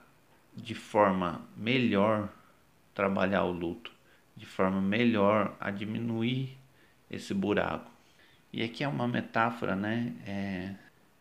de 0.54 0.76
forma 0.76 1.42
melhor 1.56 2.28
trabalhar 2.94 3.42
o 3.42 3.50
luto, 3.50 3.97
de 4.38 4.46
forma 4.46 4.80
melhor 4.80 5.56
a 5.60 5.70
diminuir 5.70 6.56
esse 7.10 7.34
buraco. 7.34 7.90
E 8.52 8.62
aqui 8.62 8.84
é 8.84 8.88
uma 8.88 9.08
metáfora, 9.08 9.76
né? 9.76 10.14
É, 10.26 10.74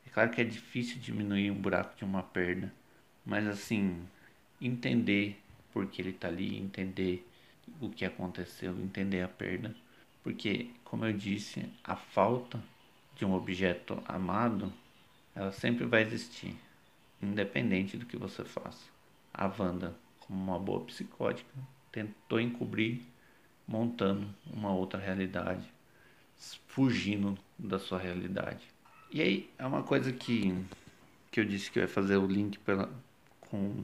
é 0.05 0.09
claro 0.11 0.29
que 0.31 0.39
é 0.39 0.43
difícil 0.43 0.99
diminuir 0.99 1.51
um 1.51 1.59
buraco 1.59 1.97
de 1.97 2.05
uma 2.05 2.23
perda, 2.23 2.73
mas 3.25 3.47
assim, 3.47 4.07
entender 4.61 5.41
por 5.73 5.87
que 5.87 6.01
ele 6.01 6.11
está 6.11 6.27
ali, 6.27 6.57
entender 6.57 7.27
o 7.81 7.89
que 7.89 8.05
aconteceu, 8.05 8.71
entender 8.79 9.21
a 9.21 9.27
perda. 9.27 9.75
Porque, 10.23 10.69
como 10.83 11.05
eu 11.05 11.13
disse, 11.13 11.69
a 11.83 11.95
falta 11.95 12.61
de 13.15 13.25
um 13.25 13.33
objeto 13.33 14.01
amado, 14.05 14.71
ela 15.35 15.51
sempre 15.51 15.85
vai 15.85 16.01
existir, 16.01 16.55
independente 17.21 17.97
do 17.97 18.05
que 18.05 18.17
você 18.17 18.43
faça 18.43 18.85
a 19.33 19.45
Wanda, 19.47 19.95
como 20.19 20.43
uma 20.43 20.59
boa 20.59 20.83
psicótica, 20.85 21.49
tentou 21.97 22.39
encobrir, 22.39 23.01
montando 23.67 24.27
uma 24.53 24.71
outra 24.71 24.99
realidade, 24.99 25.67
fugindo 26.67 27.35
da 27.57 27.79
sua 27.79 27.97
realidade. 27.97 28.63
E 29.11 29.19
aí 29.19 29.49
é 29.57 29.65
uma 29.65 29.81
coisa 29.81 30.11
que, 30.11 30.53
que 31.31 31.39
eu 31.39 31.45
disse 31.45 31.71
que 31.71 31.79
eu 31.79 31.83
ia 31.83 31.87
fazer 31.87 32.17
o 32.17 32.27
link 32.27 32.59
pela, 32.59 32.91
com, 33.41 33.83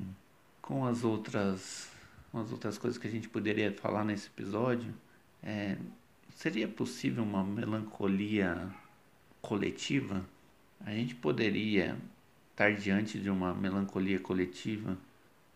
com 0.61 0.85
as 0.85 1.03
outras 1.03 1.91
as 2.33 2.51
outras 2.51 2.79
coisas 2.79 2.97
que 2.97 3.07
a 3.07 3.11
gente 3.11 3.29
poderia 3.29 3.71
falar 3.71 4.03
nesse 4.03 4.27
episódio. 4.27 4.91
É, 5.43 5.77
seria 6.31 6.67
possível 6.67 7.23
uma 7.23 7.43
melancolia 7.43 8.71
coletiva? 9.39 10.25
A 10.83 10.89
gente 10.91 11.13
poderia 11.13 11.95
estar 12.51 12.73
diante 12.73 13.19
de 13.19 13.29
uma 13.29 13.53
melancolia 13.53 14.19
coletiva 14.19 14.97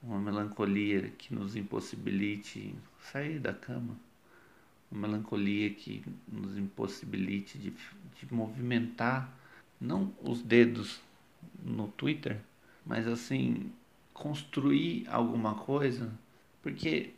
uma 0.02 0.20
melancolia 0.20 1.10
que 1.18 1.34
nos 1.34 1.56
impossibilite 1.56 2.76
sair 3.12 3.40
da 3.40 3.54
cama, 3.54 3.96
uma 4.92 5.08
melancolia 5.08 5.70
que 5.70 6.04
nos 6.28 6.58
impossibilite 6.58 7.58
de, 7.58 7.72
de 7.72 8.34
movimentar 8.34 9.34
não 9.80 10.14
os 10.22 10.42
dedos 10.42 11.00
no 11.64 11.88
Twitter, 11.90 12.38
mas 12.86 13.08
assim 13.08 13.72
construir 14.14 15.06
alguma 15.10 15.56
coisa, 15.56 16.12
porque 16.62 17.12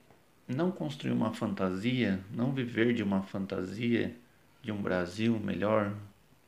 não 0.47 0.71
construir 0.71 1.11
uma 1.11 1.33
fantasia, 1.33 2.19
não 2.31 2.51
viver 2.51 2.93
de 2.93 3.03
uma 3.03 3.21
fantasia 3.21 4.15
de 4.61 4.71
um 4.71 4.81
Brasil 4.81 5.39
melhor, 5.39 5.95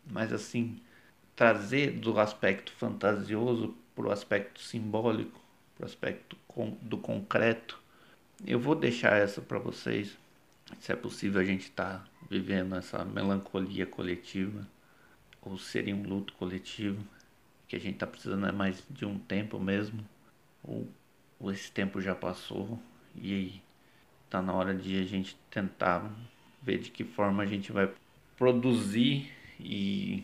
mas 0.09 0.33
assim 0.33 0.81
trazer 1.35 1.91
do 1.91 2.19
aspecto 2.19 2.71
fantasioso 2.73 3.75
para 3.95 4.07
o 4.07 4.11
aspecto 4.11 4.59
simbólico 4.59 5.39
aspecto 5.85 6.37
do 6.81 6.97
concreto. 6.97 7.79
Eu 8.45 8.59
vou 8.59 8.75
deixar 8.75 9.17
essa 9.17 9.41
para 9.41 9.59
vocês, 9.59 10.17
se 10.79 10.91
é 10.91 10.95
possível 10.95 11.41
a 11.41 11.43
gente 11.43 11.63
estar 11.63 11.99
tá 11.99 12.05
vivendo 12.29 12.75
essa 12.75 13.03
melancolia 13.05 13.85
coletiva, 13.85 14.67
ou 15.41 15.57
seria 15.57 15.95
um 15.95 16.03
luto 16.03 16.33
coletivo, 16.33 17.03
que 17.67 17.75
a 17.75 17.79
gente 17.79 17.95
está 17.95 18.07
precisando 18.07 18.45
é 18.45 18.51
mais 18.51 18.83
de 18.89 19.05
um 19.05 19.17
tempo 19.17 19.59
mesmo, 19.59 20.03
ou 20.63 20.87
esse 21.51 21.71
tempo 21.71 22.01
já 22.01 22.13
passou 22.13 22.79
e 23.15 23.61
tá 24.29 24.41
na 24.41 24.53
hora 24.53 24.73
de 24.73 24.99
a 25.01 25.05
gente 25.05 25.35
tentar 25.49 26.09
ver 26.61 26.79
de 26.79 26.91
que 26.91 27.03
forma 27.03 27.43
a 27.43 27.45
gente 27.45 27.71
vai 27.71 27.91
produzir 28.37 29.31
e 29.59 30.23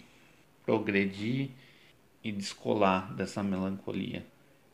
progredir 0.65 1.49
e 2.23 2.31
descolar 2.31 3.13
dessa 3.13 3.41
melancolia, 3.41 4.25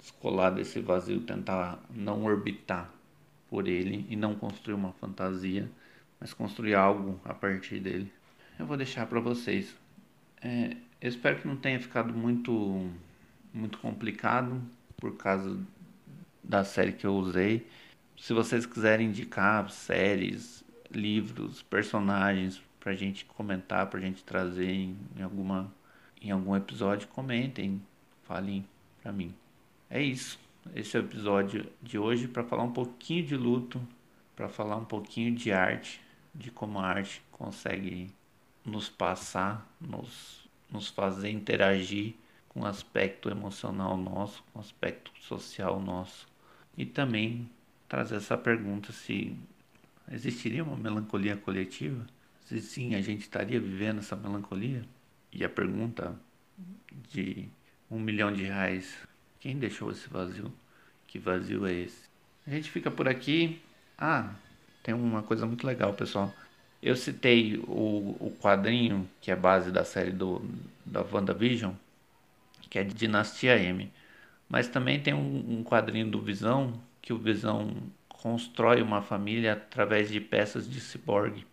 descolar 0.04 0.50
desse 0.50 0.82
vazio, 0.82 1.22
tentar 1.22 1.80
não 1.90 2.26
orbitar 2.26 2.92
por 3.50 3.70
ele 3.70 4.06
e 4.10 4.18
não 4.18 4.36
construir 4.36 4.74
uma 4.74 4.92
fantasia, 4.92 5.72
mas 6.20 6.34
construir 6.34 6.76
algo 6.76 7.22
a 7.24 7.34
partir 7.34 7.80
dele. 7.80 8.12
Eu 8.60 8.66
vou 8.66 8.76
deixar 8.76 9.06
para 9.08 9.22
vocês. 9.22 9.74
É, 10.42 10.76
eu 11.00 11.08
espero 11.08 11.40
que 11.40 11.48
não 11.48 11.56
tenha 11.56 11.80
ficado 11.80 12.14
muito 12.14 12.92
muito 13.54 13.78
complicado 13.78 14.62
por 14.98 15.16
causa 15.16 15.58
da 16.44 16.66
série 16.66 16.92
que 16.92 17.06
eu 17.06 17.16
usei. 17.16 17.66
Se 18.20 18.34
vocês 18.34 18.66
quiserem 18.66 19.08
indicar 19.08 19.70
séries, 19.70 20.66
livros, 20.92 21.62
personagens 21.62 22.62
pra 22.80 22.94
gente 22.94 23.24
comentar, 23.24 23.88
pra 23.88 24.02
gente 24.02 24.24
trazer 24.24 24.70
em, 24.70 24.98
alguma 25.22 25.74
em 26.22 26.32
algum 26.32 26.56
episódio, 26.56 27.08
comentem, 27.08 27.82
falem 28.24 28.66
pra 29.02 29.14
mim. 29.14 29.34
É 29.94 30.02
isso. 30.02 30.40
Esse 30.76 30.98
é 30.98 31.00
o 31.00 31.04
episódio 31.04 31.72
de 31.80 32.00
hoje 32.00 32.28
para 32.28 32.44
falar 32.44 32.64
um 32.64 32.72
pouquinho 32.74 33.24
de 33.24 33.38
luto, 33.38 33.80
para 34.36 34.50
falar 34.50 34.76
um 34.76 34.86
pouquinho 34.86 35.36
de 35.36 35.52
arte, 35.52 36.02
de 36.34 36.50
como 36.50 36.80
a 36.80 36.88
arte 36.88 37.22
consegue 37.32 38.10
nos 38.66 38.90
passar, 38.90 39.72
nos, 39.80 40.50
nos 40.72 40.88
fazer 40.88 41.30
interagir 41.30 42.16
com 42.50 42.62
o 42.62 42.66
aspecto 42.66 43.30
emocional 43.30 43.96
nosso, 43.96 44.44
com 44.52 44.58
o 44.58 44.62
aspecto 44.64 45.12
social 45.22 45.80
nosso. 45.80 46.28
E 46.76 46.88
também 46.88 47.48
trazer 47.88 48.16
essa 48.16 48.36
pergunta 48.36 48.92
se 48.92 49.38
existiria 50.12 50.64
uma 50.64 50.76
melancolia 50.76 51.38
coletiva? 51.38 52.04
Se 52.42 52.60
sim, 52.60 52.96
a 52.96 53.02
gente 53.02 53.22
estaria 53.22 53.60
vivendo 53.60 54.00
essa 54.00 54.16
melancolia? 54.16 54.84
E 55.32 55.46
a 55.46 55.50
pergunta 55.50 56.20
de 57.12 57.48
um 57.92 58.00
milhão 58.00 58.34
de 58.34 58.42
reais: 58.46 59.08
quem 59.44 59.58
deixou 59.58 59.92
esse 59.92 60.08
vazio? 60.08 60.54
Que 61.06 61.20
vazio 61.20 61.68
é 61.68 61.74
esse? 61.74 62.08
A 62.48 62.50
gente 62.50 62.72
fica 62.72 62.90
por 62.90 63.10
aqui. 63.10 63.62
Ah, 63.98 64.34
tem 64.82 64.96
uma 64.96 65.22
coisa 65.22 65.46
muito 65.46 65.68
legal, 65.68 65.94
pessoal. 65.94 66.34
Eu 66.82 66.96
citei 66.96 67.58
o, 67.68 68.16
o 68.22 68.38
quadrinho 68.42 69.06
que 69.20 69.30
é 69.30 69.36
base 69.36 69.70
da 69.70 69.84
série 69.84 70.12
do, 70.12 70.42
da 70.86 71.02
WandaVision, 71.02 71.74
que 72.70 72.80
é 72.80 72.86
de 72.86 72.94
Dinastia 72.94 73.58
M. 73.60 73.92
Mas 74.48 74.70
também 74.70 75.02
tem 75.02 75.14
um, 75.14 75.60
um 75.60 75.62
quadrinho 75.62 76.10
do 76.10 76.22
Visão, 76.22 76.82
que 77.02 77.12
o 77.12 77.18
Visão 77.18 77.76
constrói 78.08 78.82
uma 78.82 79.02
família 79.02 79.54
através 79.54 80.10
de 80.10 80.22
peças 80.22 80.72
de 80.72 80.80
ciborgue 80.80 81.46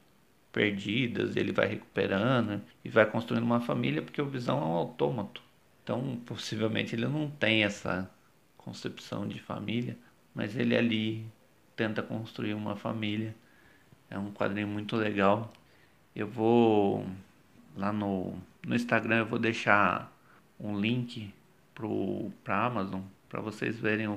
perdidas, 0.53 1.35
ele 1.35 1.51
vai 1.51 1.67
recuperando 1.67 2.63
e 2.85 2.89
vai 2.89 3.05
construindo 3.05 3.43
uma 3.43 3.61
família 3.61 4.01
porque 4.01 4.23
o 4.23 4.31
Visão 4.31 4.59
é 4.59 4.65
um 4.65 4.77
autômato. 4.77 5.50
Então, 5.91 6.21
possivelmente 6.25 6.95
ele 6.95 7.09
não 7.09 7.29
tem 7.29 7.65
essa 7.65 8.09
concepção 8.57 9.27
de 9.27 9.41
família, 9.41 9.99
mas 10.33 10.55
ele 10.55 10.77
ali 10.77 11.27
tenta 11.75 12.01
construir 12.01 12.55
uma 12.55 12.77
família. 12.77 13.35
É 14.09 14.17
um 14.17 14.31
quadrinho 14.31 14.69
muito 14.69 14.95
legal. 14.95 15.53
Eu 16.15 16.29
vou 16.29 17.05
lá 17.77 17.93
no, 17.93 18.35
no 18.65 18.77
Instagram 18.77 19.17
eu 19.17 19.27
vou 19.27 19.39
deixar 19.41 20.17
um 20.61 20.79
link 20.79 21.35
para 22.45 22.67
Amazon 22.67 23.01
para 23.29 23.41
vocês 23.41 23.77
verem 23.77 24.17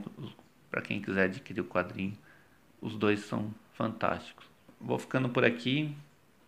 para 0.69 0.79
quem 0.79 1.01
quiser 1.01 1.23
adquirir 1.23 1.61
o 1.61 1.65
quadrinho. 1.65 2.15
Os 2.79 2.95
dois 2.95 3.21
são 3.21 3.51
fantásticos. 3.73 4.45
Vou 4.79 4.99
ficando 4.99 5.27
por 5.27 5.43
aqui. 5.43 5.95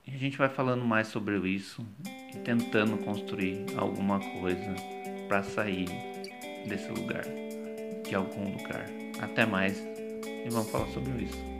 E 0.05 0.13
a 0.13 0.17
gente 0.19 0.37
vai 0.37 0.49
falando 0.49 0.85
mais 0.85 1.07
sobre 1.07 1.35
isso 1.49 1.83
e 2.31 2.37
tentando 2.41 2.95
construir 3.03 3.65
alguma 3.75 4.19
coisa 4.19 4.75
para 5.27 5.43
sair 5.43 5.87
desse 6.65 6.89
lugar, 6.91 7.25
de 8.03 8.15
algum 8.15 8.51
lugar. 8.51 8.85
Até 9.19 9.45
mais 9.45 9.77
e 10.45 10.49
vamos 10.49 10.69
falar 10.69 10.87
sobre 10.87 11.23
isso. 11.23 11.55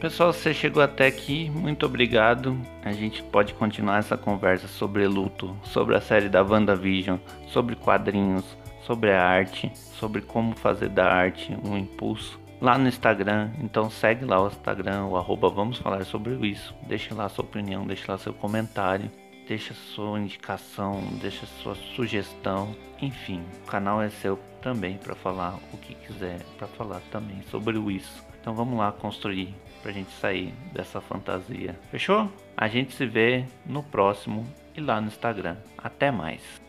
Pessoal, 0.00 0.34
você 0.34 0.52
chegou 0.52 0.82
até 0.82 1.06
aqui, 1.06 1.48
muito 1.48 1.86
obrigado. 1.86 2.60
A 2.82 2.92
gente 2.92 3.22
pode 3.22 3.54
continuar 3.54 4.00
essa 4.00 4.18
conversa 4.18 4.68
sobre 4.68 5.06
luto, 5.06 5.56
sobre 5.62 5.96
a 5.96 6.00
série 6.00 6.28
da 6.28 6.42
WandaVision, 6.42 7.16
sobre 7.48 7.74
quadrinhos, 7.74 8.44
sobre 8.82 9.12
a 9.12 9.22
arte, 9.22 9.72
sobre 9.74 10.20
como 10.20 10.54
fazer 10.56 10.90
da 10.90 11.06
arte 11.06 11.56
um 11.64 11.78
impulso 11.78 12.43
lá 12.60 12.78
no 12.78 12.88
Instagram. 12.88 13.50
Então 13.60 13.90
segue 13.90 14.24
lá 14.24 14.42
o 14.42 14.48
Instagram, 14.48 15.06
o 15.06 15.16
arroba 15.16 15.48
vamos 15.48 15.78
falar 15.78 16.04
sobre 16.04 16.34
isso. 16.46 16.74
Deixa 16.86 17.14
lá 17.14 17.28
sua 17.28 17.44
opinião, 17.44 17.86
deixa 17.86 18.10
lá 18.12 18.18
seu 18.18 18.32
comentário, 18.32 19.10
deixa 19.46 19.74
sua 19.74 20.18
indicação, 20.18 21.02
deixa 21.20 21.46
sua 21.62 21.74
sugestão. 21.74 22.74
Enfim, 23.00 23.42
o 23.62 23.66
canal 23.66 24.00
é 24.00 24.08
seu 24.08 24.38
também 24.60 24.96
para 24.96 25.14
falar 25.14 25.58
o 25.72 25.76
que 25.76 25.94
quiser, 25.94 26.40
para 26.58 26.66
falar 26.66 27.00
também 27.10 27.42
sobre 27.50 27.78
isso. 27.92 28.24
Então 28.40 28.54
vamos 28.54 28.78
lá 28.78 28.92
construir 28.92 29.54
pra 29.82 29.92
gente 29.92 30.10
sair 30.12 30.54
dessa 30.72 31.00
fantasia. 31.00 31.78
Fechou? 31.90 32.30
A 32.56 32.68
gente 32.68 32.94
se 32.94 33.04
vê 33.04 33.44
no 33.66 33.82
próximo 33.82 34.46
e 34.74 34.80
lá 34.80 35.00
no 35.00 35.08
Instagram. 35.08 35.56
Até 35.76 36.10
mais. 36.10 36.63